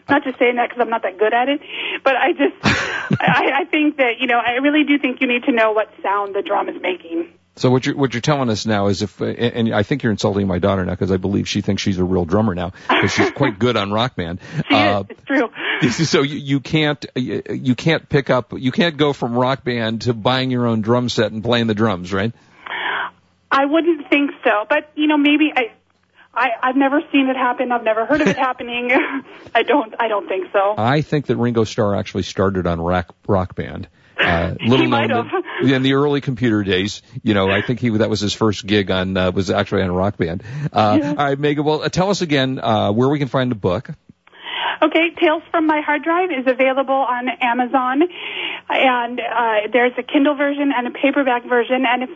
not 0.10 0.24
just 0.24 0.38
saying 0.40 0.56
that 0.56 0.70
because 0.70 0.82
I'm 0.82 0.90
not 0.90 1.04
that 1.04 1.18
good 1.18 1.34
at 1.34 1.50
it, 1.50 1.62
but 2.04 2.16
I 2.16 2.32
just, 2.34 2.56
I, 3.22 3.62
I 3.62 3.66
think 3.66 3.98
that 3.98 4.20
you 4.20 4.28
know, 4.28 4.38
I 4.40 4.54
really 4.54 4.84
do 4.84 4.98
think 4.98 5.20
you 5.22 5.28
need 5.28 5.44
to 5.44 5.52
know 5.52 5.72
what 5.72 5.90
sound 6.02 6.36
the 6.36 6.42
drum 6.42 6.70
is 6.70 6.82
making. 6.82 7.28
So 7.56 7.70
what 7.70 7.86
you're 7.86 7.96
what 7.96 8.14
you're 8.14 8.22
telling 8.22 8.50
us 8.50 8.66
now 8.66 8.88
is 8.88 9.04
if, 9.04 9.22
uh, 9.22 9.26
and 9.26 9.74
I 9.76 9.84
think 9.84 10.02
you're 10.02 10.12
insulting 10.12 10.48
my 10.48 10.58
daughter 10.58 10.84
now 10.84 10.94
because 10.94 11.12
I 11.12 11.18
believe 11.18 11.48
she 11.48 11.62
thinks 11.62 11.84
she's 11.84 12.00
a 12.00 12.04
real 12.04 12.26
drummer 12.26 12.56
now 12.56 12.72
because 12.90 13.12
she's 13.14 13.30
quite 13.32 13.60
good 13.60 13.78
on 13.78 13.92
Rock 13.92 14.16
Band. 14.16 14.40
She 14.68 14.76
Uh, 14.76 15.02
is, 15.02 15.06
it's 15.12 15.24
true. 15.26 15.50
so 16.06 16.24
you, 16.24 16.38
you 16.38 16.60
can't 16.60 17.06
you 17.16 17.44
you 17.50 17.76
can't 17.76 18.10
pick 18.10 18.32
up 18.32 18.54
you 18.58 18.72
can't 18.72 18.98
go 18.98 19.14
from 19.14 19.36
Rock 19.36 19.64
Band 19.64 20.02
to 20.04 20.14
buying 20.14 20.50
your 20.50 20.66
own 20.66 20.82
drum 20.82 21.10
set 21.10 21.32
and 21.32 21.44
playing 21.44 21.68
the 21.68 21.76
drums, 21.76 22.12
right? 22.12 22.34
I 23.52 23.66
wouldn't 23.66 24.10
think 24.10 24.32
so, 24.44 24.66
but 24.68 24.90
you 24.96 25.08
know, 25.08 25.18
maybe 25.18 25.52
I. 25.56 25.72
I, 26.36 26.48
I've 26.64 26.76
never 26.76 27.00
seen 27.12 27.30
it 27.30 27.36
happen. 27.36 27.72
I've 27.72 27.84
never 27.84 28.08
heard 28.08 28.20
of 28.22 28.28
it 28.28 28.36
happening. 28.50 28.90
I 29.54 29.62
don't. 29.62 29.94
I 30.00 30.08
don't 30.08 30.28
think 30.28 30.48
so. 30.52 30.74
I 30.76 31.02
think 31.02 31.28
that 31.28 31.38
Ringo 31.38 31.64
Starr 31.64 31.96
actually 31.96 32.24
started 32.24 32.66
on 32.66 32.82
rock 32.82 33.14
rock 33.28 33.54
band. 33.54 33.88
Uh, 34.20 34.56
little 34.62 34.86
He 34.86 34.88
might 34.88 35.10
known 35.10 35.30
in 35.74 35.84
the 35.84 35.94
early 35.94 36.22
computer 36.22 36.64
days, 36.64 37.02
you 37.24 37.34
know, 37.34 37.50
I 37.50 37.62
think 37.62 37.80
he 37.80 37.90
that 37.90 38.10
was 38.10 38.20
his 38.20 38.34
first 38.34 38.66
gig 38.66 38.92
on 38.92 39.16
uh, 39.18 39.32
was 39.32 39.50
actually 39.50 39.84
on 39.84 39.90
a 39.90 39.94
Rock 39.94 40.18
Band. 40.18 40.44
Uh, 40.72 41.00
All 41.04 41.14
right, 41.16 41.40
Megan. 41.40 41.64
Well, 41.64 41.84
uh, 41.84 41.90
tell 41.90 42.10
us 42.10 42.22
again 42.22 42.60
uh, 42.60 42.92
where 42.92 43.10
we 43.10 43.20
can 43.20 43.28
find 43.28 43.50
the 43.52 43.56
book. 43.56 43.90
Okay, 44.82 45.12
Tales 45.18 45.44
from 45.50 45.66
My 45.66 45.80
Hard 45.82 46.04
Drive 46.04 46.30
is 46.32 46.46
available 46.46 46.94
on 46.94 47.30
Amazon, 47.30 48.02
and 48.70 49.20
uh, 49.20 49.56
there's 49.72 49.94
a 49.98 50.04
Kindle 50.04 50.36
version 50.36 50.74
and 50.76 50.88
a 50.88 50.92
paperback 50.92 51.46
version. 51.48 51.86
And 51.88 52.04
if 52.04 52.10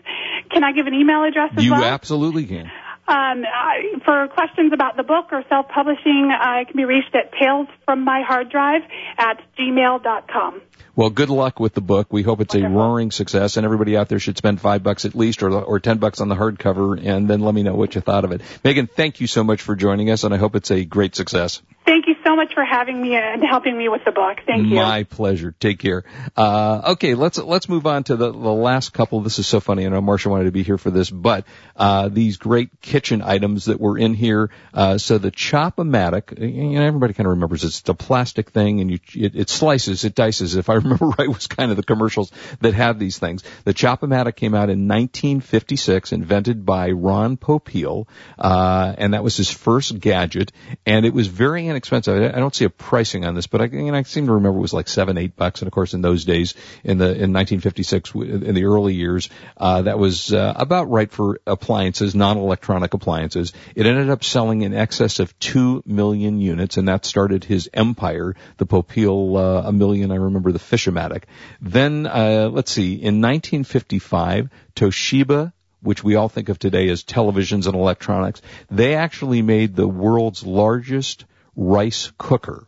can 0.52 0.64
I 0.66 0.74
give 0.74 0.86
an 0.86 0.94
email 0.94 1.24
address 1.24 1.52
as 1.56 1.64
You 1.64 1.72
well? 1.72 1.84
absolutely 1.84 2.46
can. 2.46 2.70
Um, 3.08 3.46
I, 3.46 4.00
for 4.04 4.28
questions 4.28 4.74
about 4.74 4.98
the 4.98 5.04
book 5.04 5.28
or 5.32 5.42
self-publishing, 5.48 6.30
uh, 6.30 6.62
it 6.62 6.68
can 6.68 6.76
be 6.76 6.84
reached 6.84 7.16
at 7.16 7.32
talesfrommyharddrive 7.34 8.82
at 9.18 9.42
gmail.com. 9.58 10.62
Well, 10.98 11.12
good 11.12 11.30
luck 11.30 11.60
with 11.60 11.76
the 11.76 11.82
book. 11.82 12.08
We 12.12 12.24
hope 12.24 12.42
it's 12.42 12.56
a 12.56 12.68
roaring 12.68 13.12
success, 13.12 13.56
and 13.56 13.66
everybody 13.66 13.96
out 13.96 14.10
there 14.10 14.18
should 14.18 14.36
spend 14.36 14.60
five 14.60 14.82
bucks 14.82 15.06
at 15.06 15.14
least, 15.14 15.44
or 15.44 15.52
or 15.54 15.80
ten 15.80 16.00
bucks 16.00 16.22
on 16.22 16.28
the 16.28 16.34
hardcover, 16.36 17.00
and 17.00 17.30
then 17.30 17.42
let 17.42 17.54
me 17.54 17.62
know 17.62 17.76
what 17.76 17.94
you 17.94 18.02
thought 18.02 18.26
of 18.26 18.32
it. 18.32 18.42
Megan, 18.64 18.88
thank 18.88 19.22
you 19.22 19.28
so 19.28 19.44
much 19.44 19.62
for 19.62 19.76
joining 19.76 20.10
us, 20.10 20.24
and 20.24 20.34
I 20.34 20.38
hope 20.38 20.56
it's 20.56 20.72
a 20.72 20.84
great 20.86 21.16
success. 21.16 21.62
Thank 21.86 22.08
you 22.08 22.16
so 22.26 22.36
much 22.36 22.54
for 22.54 22.66
having 22.66 23.00
me 23.00 23.16
and 23.16 23.44
helping 23.44 23.78
me 23.78 23.90
with 23.90 24.02
the 24.06 24.12
book. 24.12 24.40
Thank 24.46 24.70
you. 24.70 24.76
My 24.76 25.04
pleasure. 25.04 25.54
Take 25.60 25.78
care. 25.78 26.04
Uh, 26.36 26.94
okay, 26.94 27.14
let's 27.14 27.38
let's 27.38 27.70
move 27.70 27.86
on 27.86 28.04
to 28.06 28.16
the, 28.16 28.32
the 28.32 28.38
last 28.38 28.92
couple. 28.92 29.22
This 29.22 29.38
is 29.38 29.46
so 29.46 29.60
funny. 29.60 29.86
I 29.86 29.90
know 29.90 30.02
Marsha 30.02 30.32
wanted 30.32 30.46
to 30.46 30.52
be 30.52 30.64
here 30.64 30.80
for 30.80 30.90
this, 30.90 31.12
but 31.12 31.46
uh, 31.76 32.10
these 32.10 32.38
great 32.38 32.82
kitchen 32.98 33.22
items 33.22 33.66
that 33.66 33.80
were 33.80 33.96
in 33.96 34.16
here. 34.16 34.50
Uh, 34.74 34.98
so 34.98 35.20
the 35.20 35.30
Chop-O-Matic, 35.30 36.40
you 36.40 36.80
know, 36.80 36.84
everybody 36.84 37.14
kind 37.14 37.28
of 37.28 37.32
remembers 37.32 37.64
it's 37.64 37.82
the 37.82 37.94
plastic 37.94 38.50
thing, 38.50 38.82
and 38.82 38.90
you 38.90 38.98
it, 39.14 39.36
it 39.36 39.50
slices, 39.50 40.04
it 40.04 40.16
dices. 40.16 40.56
If 40.56 40.68
I 40.72 40.74
remember 40.82 41.06
right, 41.10 41.28
was 41.28 41.46
kind 41.46 41.70
of 41.70 41.78
the 41.78 41.84
commercials 41.84 42.32
that 42.62 42.74
had 42.74 42.98
these 42.98 43.20
things. 43.20 43.44
The 43.66 43.74
Chop-O-Matic 43.74 44.36
came 44.36 44.56
out 44.56 44.72
in 44.72 44.88
1956, 44.88 46.12
invented 46.12 46.66
by 46.66 46.90
Ron 46.90 47.38
Popeil, 47.38 48.08
uh, 48.40 48.96
and 48.98 49.14
that 49.14 49.24
was 49.24 49.38
his 49.38 49.52
first 49.52 50.00
gadget, 50.00 50.52
and 50.88 51.06
it 51.06 51.14
was 51.14 51.28
very 51.28 51.68
inexpensive. 51.68 52.34
I 52.34 52.38
I 52.38 52.40
don't 52.40 52.56
see 52.56 52.66
a 52.66 52.70
pricing 52.72 53.26
on 53.26 53.36
this, 53.36 53.46
but 53.46 53.62
I, 53.62 53.66
you 53.66 53.92
know, 53.92 53.98
I 53.98 54.02
seem 54.04 54.26
to 54.26 54.34
remember 54.34 54.58
it 54.58 54.62
was 54.62 54.74
like 54.74 54.88
seven, 54.88 55.20
eight 55.20 55.36
bucks. 55.36 55.62
And 55.62 55.68
of 55.68 55.74
course, 55.74 55.94
in 55.94 56.02
those 56.02 56.26
days, 56.26 56.56
in 56.84 56.98
the 56.98 57.06
in 57.06 57.32
1956, 57.34 58.16
in 58.16 58.56
the 58.56 58.66
early 58.66 58.96
years, 58.96 59.30
uh, 59.56 59.84
that 59.84 60.00
was 60.00 60.34
uh, 60.34 60.54
about 60.56 60.90
right 60.90 61.12
for 61.12 61.40
appliances, 61.46 62.16
non-electronic 62.16 62.87
appliances. 62.94 63.54
It 63.76 63.86
ended 63.86 64.10
up 64.10 64.24
selling 64.24 64.62
in 64.62 64.74
excess 64.74 65.20
of 65.20 65.38
two 65.40 65.84
million 65.86 66.40
units, 66.40 66.78
and 66.78 66.88
that 66.88 67.06
started 67.06 67.44
his 67.44 67.70
empire. 67.74 68.36
The 68.58 68.66
Popeil 68.66 69.38
uh, 69.38 69.68
a 69.68 69.72
million. 69.72 70.12
I 70.12 70.16
remember 70.16 70.52
the 70.52 70.60
Fishermatic. 70.60 71.24
Then 71.62 72.06
uh, 72.06 72.50
let's 72.52 72.72
see, 72.72 72.94
in 72.94 73.22
1955, 73.22 74.50
Toshiba 74.76 75.54
which 75.82 76.04
we 76.04 76.16
all 76.16 76.28
think 76.28 76.50
of 76.50 76.58
today 76.58 76.90
as 76.90 77.04
televisions 77.04 77.68
and 77.68 77.76
electronics, 77.76 78.42
they 78.70 78.96
actually 78.96 79.42
made 79.42 79.76
the 79.76 79.88
world's 79.88 80.44
largest 80.44 81.26
rice 81.56 82.12
cooker. 82.18 82.68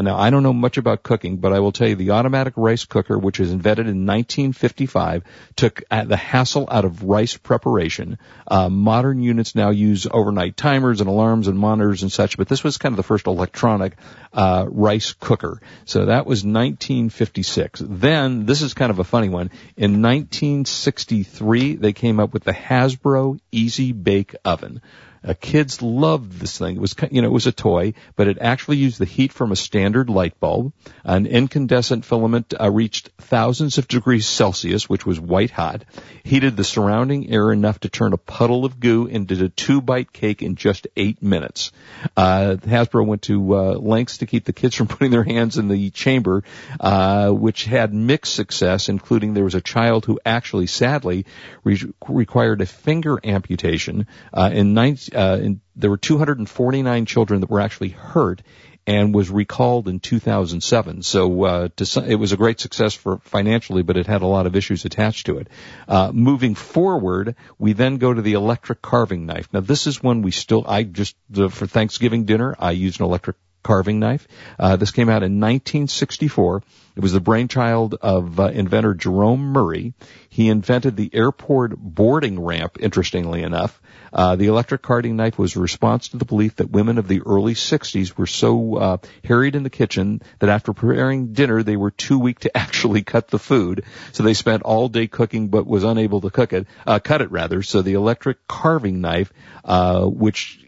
Now, 0.00 0.16
I 0.16 0.30
don't 0.30 0.42
know 0.42 0.52
much 0.52 0.78
about 0.78 1.02
cooking, 1.02 1.38
but 1.38 1.52
I 1.52 1.60
will 1.60 1.72
tell 1.72 1.88
you 1.88 1.96
the 1.96 2.12
automatic 2.12 2.54
rice 2.56 2.84
cooker, 2.84 3.18
which 3.18 3.38
was 3.38 3.50
invented 3.50 3.86
in 3.86 4.06
1955, 4.06 5.24
took 5.56 5.82
the 5.88 6.16
hassle 6.16 6.68
out 6.70 6.84
of 6.84 7.02
rice 7.02 7.36
preparation. 7.36 8.18
Uh, 8.46 8.68
modern 8.68 9.20
units 9.22 9.54
now 9.54 9.70
use 9.70 10.06
overnight 10.10 10.56
timers 10.56 11.00
and 11.00 11.08
alarms 11.08 11.48
and 11.48 11.58
monitors 11.58 12.02
and 12.02 12.12
such, 12.12 12.36
but 12.36 12.48
this 12.48 12.62
was 12.62 12.78
kind 12.78 12.92
of 12.92 12.96
the 12.96 13.02
first 13.02 13.26
electronic 13.26 13.96
uh, 14.32 14.66
rice 14.68 15.14
cooker. 15.14 15.60
So 15.84 16.06
that 16.06 16.26
was 16.26 16.44
1956. 16.44 17.82
Then, 17.84 18.46
this 18.46 18.62
is 18.62 18.74
kind 18.74 18.90
of 18.90 18.98
a 18.98 19.04
funny 19.04 19.28
one. 19.28 19.50
In 19.76 20.02
1963, 20.02 21.76
they 21.76 21.92
came 21.92 22.20
up 22.20 22.32
with 22.32 22.44
the 22.44 22.52
Hasbro 22.52 23.40
Easy 23.50 23.92
Bake 23.92 24.34
Oven. 24.44 24.80
Uh, 25.24 25.34
kids 25.40 25.82
loved 25.82 26.32
this 26.32 26.58
thing. 26.58 26.76
It 26.76 26.80
was, 26.80 26.94
you 27.10 27.22
know, 27.22 27.28
it 27.28 27.32
was 27.32 27.46
a 27.46 27.52
toy, 27.52 27.94
but 28.16 28.28
it 28.28 28.38
actually 28.40 28.76
used 28.76 28.98
the 28.98 29.04
heat 29.04 29.32
from 29.32 29.52
a 29.52 29.56
standard 29.56 30.08
light 30.08 30.38
bulb. 30.38 30.72
An 31.04 31.26
incandescent 31.26 32.04
filament 32.04 32.54
uh, 32.58 32.70
reached 32.70 33.10
thousands 33.18 33.78
of 33.78 33.88
degrees 33.88 34.26
Celsius, 34.26 34.88
which 34.88 35.06
was 35.06 35.18
white 35.18 35.50
hot, 35.50 35.84
heated 36.22 36.56
the 36.56 36.64
surrounding 36.64 37.30
air 37.30 37.50
enough 37.52 37.80
to 37.80 37.88
turn 37.88 38.12
a 38.12 38.18
puddle 38.18 38.64
of 38.64 38.78
goo 38.78 39.06
into 39.06 39.44
a 39.44 39.48
two-bite 39.48 40.12
cake 40.12 40.42
in 40.42 40.56
just 40.56 40.86
eight 40.96 41.22
minutes. 41.22 41.72
Uh, 42.16 42.56
Hasbro 42.60 43.06
went 43.06 43.22
to 43.22 43.56
uh, 43.56 43.72
lengths 43.74 44.18
to 44.18 44.26
keep 44.26 44.44
the 44.44 44.52
kids 44.52 44.74
from 44.74 44.86
putting 44.88 45.10
their 45.10 45.24
hands 45.24 45.58
in 45.58 45.68
the 45.68 45.90
chamber, 45.90 46.44
uh, 46.78 47.30
which 47.30 47.64
had 47.64 47.92
mixed 47.92 48.34
success, 48.34 48.88
including 48.88 49.34
there 49.34 49.44
was 49.44 49.54
a 49.54 49.60
child 49.60 50.04
who 50.04 50.20
actually, 50.24 50.66
sadly, 50.66 51.26
re- 51.64 51.92
required 52.08 52.60
a 52.60 52.66
finger 52.66 53.18
amputation 53.24 54.06
uh, 54.32 54.50
in 54.52 54.74
19 54.74 55.07
uh, 55.14 55.38
in, 55.40 55.60
there 55.76 55.90
were 55.90 55.96
249 55.96 57.06
children 57.06 57.40
that 57.40 57.50
were 57.50 57.60
actually 57.60 57.90
hurt 57.90 58.42
and 58.88 59.14
was 59.14 59.28
recalled 59.28 59.86
in 59.86 60.00
2007. 60.00 61.02
So 61.02 61.44
uh, 61.44 61.68
it 62.06 62.14
was 62.18 62.32
a 62.32 62.38
great 62.38 62.58
success 62.58 62.94
for 62.94 63.18
financially, 63.18 63.82
but 63.82 63.98
it 63.98 64.06
had 64.06 64.22
a 64.22 64.26
lot 64.26 64.46
of 64.46 64.56
issues 64.56 64.86
attached 64.86 65.26
to 65.26 65.36
it. 65.36 65.48
Uh, 65.86 66.10
moving 66.10 66.54
forward, 66.54 67.36
we 67.58 67.74
then 67.74 67.98
go 67.98 68.14
to 68.14 68.22
the 68.22 68.32
electric 68.32 68.80
carving 68.80 69.26
knife. 69.26 69.48
Now 69.52 69.60
this 69.60 69.86
is 69.86 70.02
one 70.02 70.22
we 70.22 70.30
still. 70.30 70.64
I 70.66 70.84
just 70.84 71.16
the, 71.28 71.50
for 71.50 71.66
Thanksgiving 71.66 72.24
dinner 72.24 72.56
I 72.58 72.70
used 72.70 73.00
an 73.00 73.04
electric 73.04 73.36
carving 73.68 74.00
knife. 74.00 74.26
Uh, 74.58 74.76
this 74.76 74.92
came 74.92 75.10
out 75.10 75.22
in 75.22 75.40
1964. 75.40 76.62
It 76.96 77.02
was 77.02 77.12
the 77.12 77.20
brainchild 77.20 77.96
of 78.00 78.40
uh, 78.40 78.44
inventor 78.44 78.94
Jerome 78.94 79.52
Murray. 79.52 79.92
He 80.30 80.48
invented 80.48 80.96
the 80.96 81.10
airport 81.12 81.76
boarding 81.76 82.40
ramp, 82.40 82.78
interestingly 82.80 83.42
enough. 83.42 83.78
Uh, 84.10 84.36
the 84.36 84.46
electric 84.46 84.80
carving 84.80 85.16
knife 85.16 85.38
was 85.38 85.54
a 85.54 85.60
response 85.60 86.08
to 86.08 86.16
the 86.16 86.24
belief 86.24 86.56
that 86.56 86.70
women 86.70 86.96
of 86.96 87.08
the 87.08 87.20
early 87.26 87.52
60s 87.52 88.16
were 88.16 88.26
so 88.26 88.76
uh, 88.76 88.96
harried 89.22 89.54
in 89.54 89.64
the 89.64 89.70
kitchen 89.70 90.22
that 90.38 90.48
after 90.48 90.72
preparing 90.72 91.34
dinner 91.34 91.62
they 91.62 91.76
were 91.76 91.90
too 91.90 92.18
weak 92.18 92.38
to 92.38 92.56
actually 92.56 93.02
cut 93.02 93.28
the 93.28 93.38
food. 93.38 93.84
So 94.12 94.22
they 94.22 94.32
spent 94.32 94.62
all 94.62 94.88
day 94.88 95.08
cooking 95.08 95.48
but 95.48 95.66
was 95.66 95.84
unable 95.84 96.22
to 96.22 96.30
cook 96.30 96.54
it, 96.54 96.66
uh, 96.86 97.00
cut 97.00 97.20
it 97.20 97.30
rather. 97.30 97.62
So 97.62 97.82
the 97.82 97.92
electric 97.92 98.48
carving 98.48 99.02
knife, 99.02 99.30
uh, 99.62 100.06
which 100.06 100.58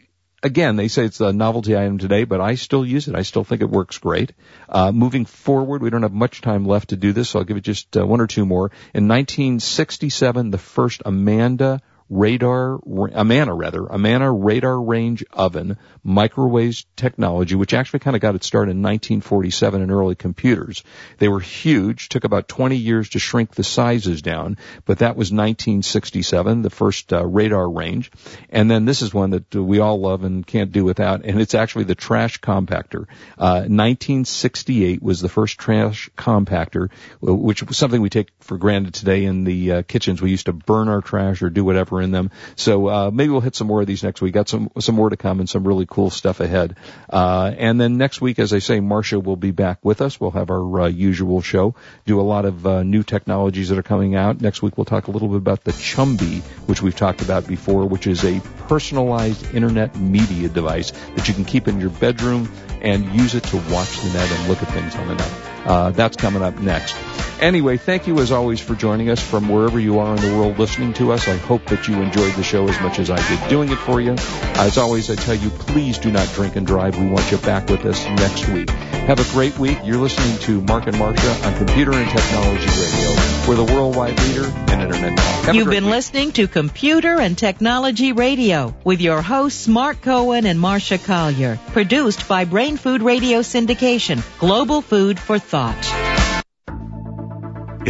again, 0.42 0.76
they 0.76 0.88
say 0.88 1.05
it's 1.05 1.20
a 1.20 1.33
novelty 1.33 1.76
item 1.76 1.98
today, 1.98 2.24
but 2.24 2.40
I 2.40 2.55
still 2.55 2.85
use 2.85 3.09
it. 3.09 3.14
I 3.14 3.22
still 3.22 3.44
think 3.44 3.62
it 3.62 3.70
works 3.70 3.98
great. 3.98 4.33
Uh, 4.68 4.92
moving 4.92 5.24
forward, 5.24 5.83
we 5.83 5.90
don't 5.90 6.03
have 6.03 6.12
much 6.12 6.40
time 6.40 6.64
left 6.64 6.90
to 6.90 6.96
do 6.96 7.12
this, 7.12 7.31
so 7.31 7.38
I'll 7.38 7.44
give 7.44 7.57
it 7.57 7.64
just 7.64 7.96
uh, 7.96 8.07
one 8.07 8.20
or 8.20 8.26
two 8.26 8.46
more. 8.46 8.70
In 8.94 9.09
1967, 9.09 10.50
the 10.50 10.59
first 10.59 11.03
Amanda 11.05 11.81
radar, 12.11 12.81
Amana 13.14 13.55
rather, 13.55 13.87
Amana 13.87 14.31
radar 14.31 14.83
range 14.83 15.25
oven, 15.33 15.79
microwave 16.03 16.85
technology, 16.96 17.55
which 17.55 17.73
actually 17.73 18.01
kind 18.01 18.16
of 18.16 18.20
got 18.20 18.35
its 18.35 18.46
start 18.46 18.68
in 18.68 18.83
1947 18.83 19.81
in 19.81 19.90
early 19.90 20.16
computers. 20.16 20.83
They 21.18 21.29
were 21.29 21.40
huge, 21.40 22.09
took 22.09 22.25
about 22.25 22.49
20 22.49 22.77
years 22.77 23.11
to 23.11 23.20
shrink 23.20 23.55
the 23.55 23.62
sizes 23.62 24.23
down, 24.23 24.59
but 24.85 24.99
that 24.99 25.16
was 25.16 25.31
1967, 25.31 26.62
the 26.62 26.70
first 26.70 27.12
uh, 27.12 27.25
radar 27.25 27.70
range. 27.70 28.11
And 28.51 28.68
then 28.68 28.85
this 28.85 29.03
is 29.03 29.14
one 29.14 29.31
that 29.31 29.55
we 29.55 29.79
all 29.79 30.01
love 30.01 30.25
and 30.25 30.44
can't 30.44 30.73
do 30.73 30.85
without, 30.85 31.25
and 31.25 31.40
it's 31.40 31.55
actually 31.55 31.85
the 31.85 31.94
trash 31.94 32.40
compactor. 32.40 33.07
Uh, 33.38 33.62
1968 33.70 35.01
was 35.01 35.20
the 35.20 35.29
first 35.29 35.59
trash 35.59 36.11
compactor, 36.16 36.90
which 37.20 37.62
was 37.62 37.79
something 37.79 38.01
we 38.01 38.11
take 38.11 38.31
for 38.40 38.59
granted 38.59 38.94
today 38.94 39.25
in 39.25 39.44
the 39.44 39.73
uh, 39.73 39.83
kitchens. 39.83 40.20
We 40.20 40.31
used 40.31 40.46
to 40.46 40.53
burn 40.53 40.88
our 40.88 41.03
trash 41.03 41.42
or 41.42 41.51
do 41.51 41.64
whatever 41.64 42.00
in 42.01 42.11
them. 42.11 42.31
So 42.57 42.89
uh, 42.89 43.11
maybe 43.11 43.31
we'll 43.31 43.41
hit 43.41 43.57
some 43.57 43.67
more 43.67 43.81
of 43.81 43.87
these 43.87 44.03
next 44.03 44.21
week. 44.21 44.35
Got 44.35 44.49
some 44.49 44.71
some 44.79 44.95
more 44.95 45.11
to 45.11 45.17
come 45.17 45.41
and 45.41 45.49
some 45.49 45.67
really 45.67 45.87
cool 45.87 46.11
stuff 46.11 46.41
ahead. 46.41 46.77
Uh, 47.09 47.53
and 47.57 47.81
then 47.81 47.97
next 47.97 48.21
week, 48.21 48.39
as 48.39 48.53
I 48.53 48.59
say, 48.59 48.81
Marsha 48.81 49.23
will 49.23 49.37
be 49.37 49.51
back 49.51 49.79
with 49.85 50.01
us. 50.01 50.21
We'll 50.21 50.31
have 50.33 50.51
our 50.51 50.81
uh, 50.83 50.87
usual 50.89 51.41
show. 51.41 51.75
Do 52.07 52.21
a 52.21 52.23
lot 52.23 52.45
of 52.45 52.67
uh, 52.67 52.83
new 52.83 53.03
technologies 53.03 53.69
that 53.71 53.79
are 53.79 53.83
coming 53.83 54.15
out. 54.15 54.41
Next 54.41 54.63
week, 54.63 54.77
we'll 54.77 54.85
talk 54.85 55.09
a 55.09 55.11
little 55.11 55.29
bit 55.29 55.39
about 55.39 55.65
the 55.65 55.73
Chumby, 55.73 56.43
which 56.67 56.83
we've 56.83 56.97
talked 56.97 57.23
about 57.23 57.47
before, 57.47 57.87
which 57.87 58.07
is 58.07 58.25
a 58.25 58.41
personalized 58.69 59.55
internet 59.55 59.97
media 59.97 60.49
device 60.49 60.93
that 61.17 61.29
you 61.29 61.35
can 61.35 61.45
keep 61.45 61.69
in 61.69 61.81
your 61.81 61.91
bedroom 61.91 62.51
and 62.81 63.05
use 63.15 63.35
it 63.35 63.45
to 63.45 63.57
watch 63.57 64.01
the 64.01 64.11
net 64.13 64.31
and 64.31 64.49
look 64.49 64.63
at 64.63 64.69
things 64.69 64.95
on 64.97 65.09
the 65.09 65.15
net. 65.15 65.33
Uh, 65.67 65.91
that's 65.91 66.17
coming 66.17 66.43
up 66.43 66.59
next. 66.59 66.97
Anyway, 67.40 67.79
thank 67.79 68.07
you 68.07 68.18
as 68.18 68.33
always 68.33 68.61
for 68.61 68.74
joining 68.74 69.09
us 69.09 69.18
from 69.18 69.48
wherever 69.48 69.81
you 69.81 69.98
are 69.98 70.14
in 70.14 70.20
the 70.20 70.37
world 70.37 70.59
listening 70.59 70.92
to 70.92 71.12
us. 71.12 71.26
I 71.26 71.38
hope 71.38 71.64
that 71.66 71.88
you 71.88 71.94
enjoyed 71.94 72.35
the 72.35 72.42
show 72.42 72.68
as 72.68 72.79
much 72.83 72.98
as 72.98 73.11
I 73.11 73.16
did 73.29 73.48
doing 73.48 73.70
it 73.70 73.79
for 73.79 73.98
you. 73.98 74.14
As 74.59 74.76
always, 74.76 75.11
I 75.11 75.14
tell 75.14 75.35
you, 75.35 75.48
please 75.48 75.96
do 75.96 76.12
not 76.12 76.29
drink 76.35 76.57
and 76.57 76.66
drive. 76.66 76.98
We 76.98 77.09
want 77.09 77.31
you 77.31 77.38
back 77.38 77.70
with 77.70 77.87
us 77.87 78.05
next 78.05 78.46
week. 78.48 78.68
Have 78.68 79.20
a 79.20 79.33
great 79.33 79.59
week. 79.59 79.79
You're 79.85 79.96
listening 79.96 80.38
to 80.40 80.61
Mark 80.61 80.87
and 80.87 80.96
Marsha 80.96 81.46
on 81.46 81.57
Computer 81.57 81.92
and 81.94 82.11
Technology 82.11 82.66
Radio. 82.66 83.48
We're 83.48 83.66
the 83.66 83.72
worldwide 83.74 84.20
leader 84.20 84.44
in 84.44 84.81
Internet 84.81 85.18
talk. 85.50 85.55
You've 85.55 85.70
been 85.70 85.87
week. 85.87 85.94
listening 85.94 86.33
to 86.33 86.46
Computer 86.46 87.18
and 87.18 87.37
Technology 87.37 88.12
Radio 88.12 88.74
with 88.85 89.00
your 89.00 89.22
hosts 89.22 89.66
Mark 89.66 90.03
Cohen 90.03 90.44
and 90.44 90.61
Marsha 90.61 91.03
Collier. 91.03 91.59
Produced 91.68 92.29
by 92.29 92.44
Brain 92.44 92.76
Food 92.76 93.03
Radio 93.03 93.40
Syndication, 93.40 94.22
Global 94.38 94.83
Food 94.83 95.18
for 95.18 95.38
Thought. 95.38 96.19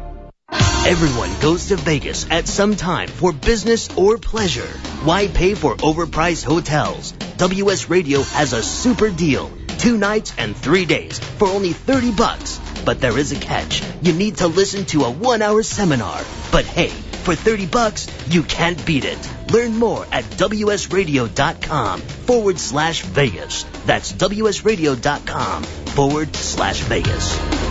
Everyone 0.83 1.29
goes 1.41 1.67
to 1.67 1.75
Vegas 1.75 2.25
at 2.31 2.47
some 2.47 2.75
time 2.75 3.07
for 3.07 3.31
business 3.31 3.87
or 3.95 4.17
pleasure. 4.17 4.67
Why 5.03 5.27
pay 5.27 5.53
for 5.53 5.75
overpriced 5.75 6.43
hotels? 6.43 7.11
WS 7.37 7.87
Radio 7.87 8.23
has 8.23 8.53
a 8.53 8.63
super 8.63 9.11
deal. 9.11 9.51
Two 9.77 9.97
nights 9.97 10.33
and 10.39 10.57
three 10.57 10.85
days 10.85 11.19
for 11.19 11.47
only 11.47 11.73
30 11.73 12.13
bucks. 12.13 12.59
But 12.83 12.99
there 12.99 13.15
is 13.15 13.31
a 13.31 13.39
catch. 13.39 13.83
You 14.01 14.13
need 14.13 14.37
to 14.37 14.47
listen 14.47 14.85
to 14.85 15.03
a 15.03 15.11
one 15.11 15.43
hour 15.43 15.61
seminar. 15.61 16.19
But 16.51 16.65
hey, 16.65 16.89
for 16.89 17.35
30 17.35 17.67
bucks, 17.67 18.07
you 18.27 18.41
can't 18.41 18.83
beat 18.83 19.05
it. 19.05 19.19
Learn 19.51 19.77
more 19.77 20.07
at 20.11 20.23
WSRadio.com 20.23 22.01
forward 22.01 22.59
slash 22.59 23.03
Vegas. 23.03 23.63
That's 23.85 24.11
WSRadio.com 24.13 25.63
forward 25.63 26.35
slash 26.35 26.79
Vegas. 26.81 27.70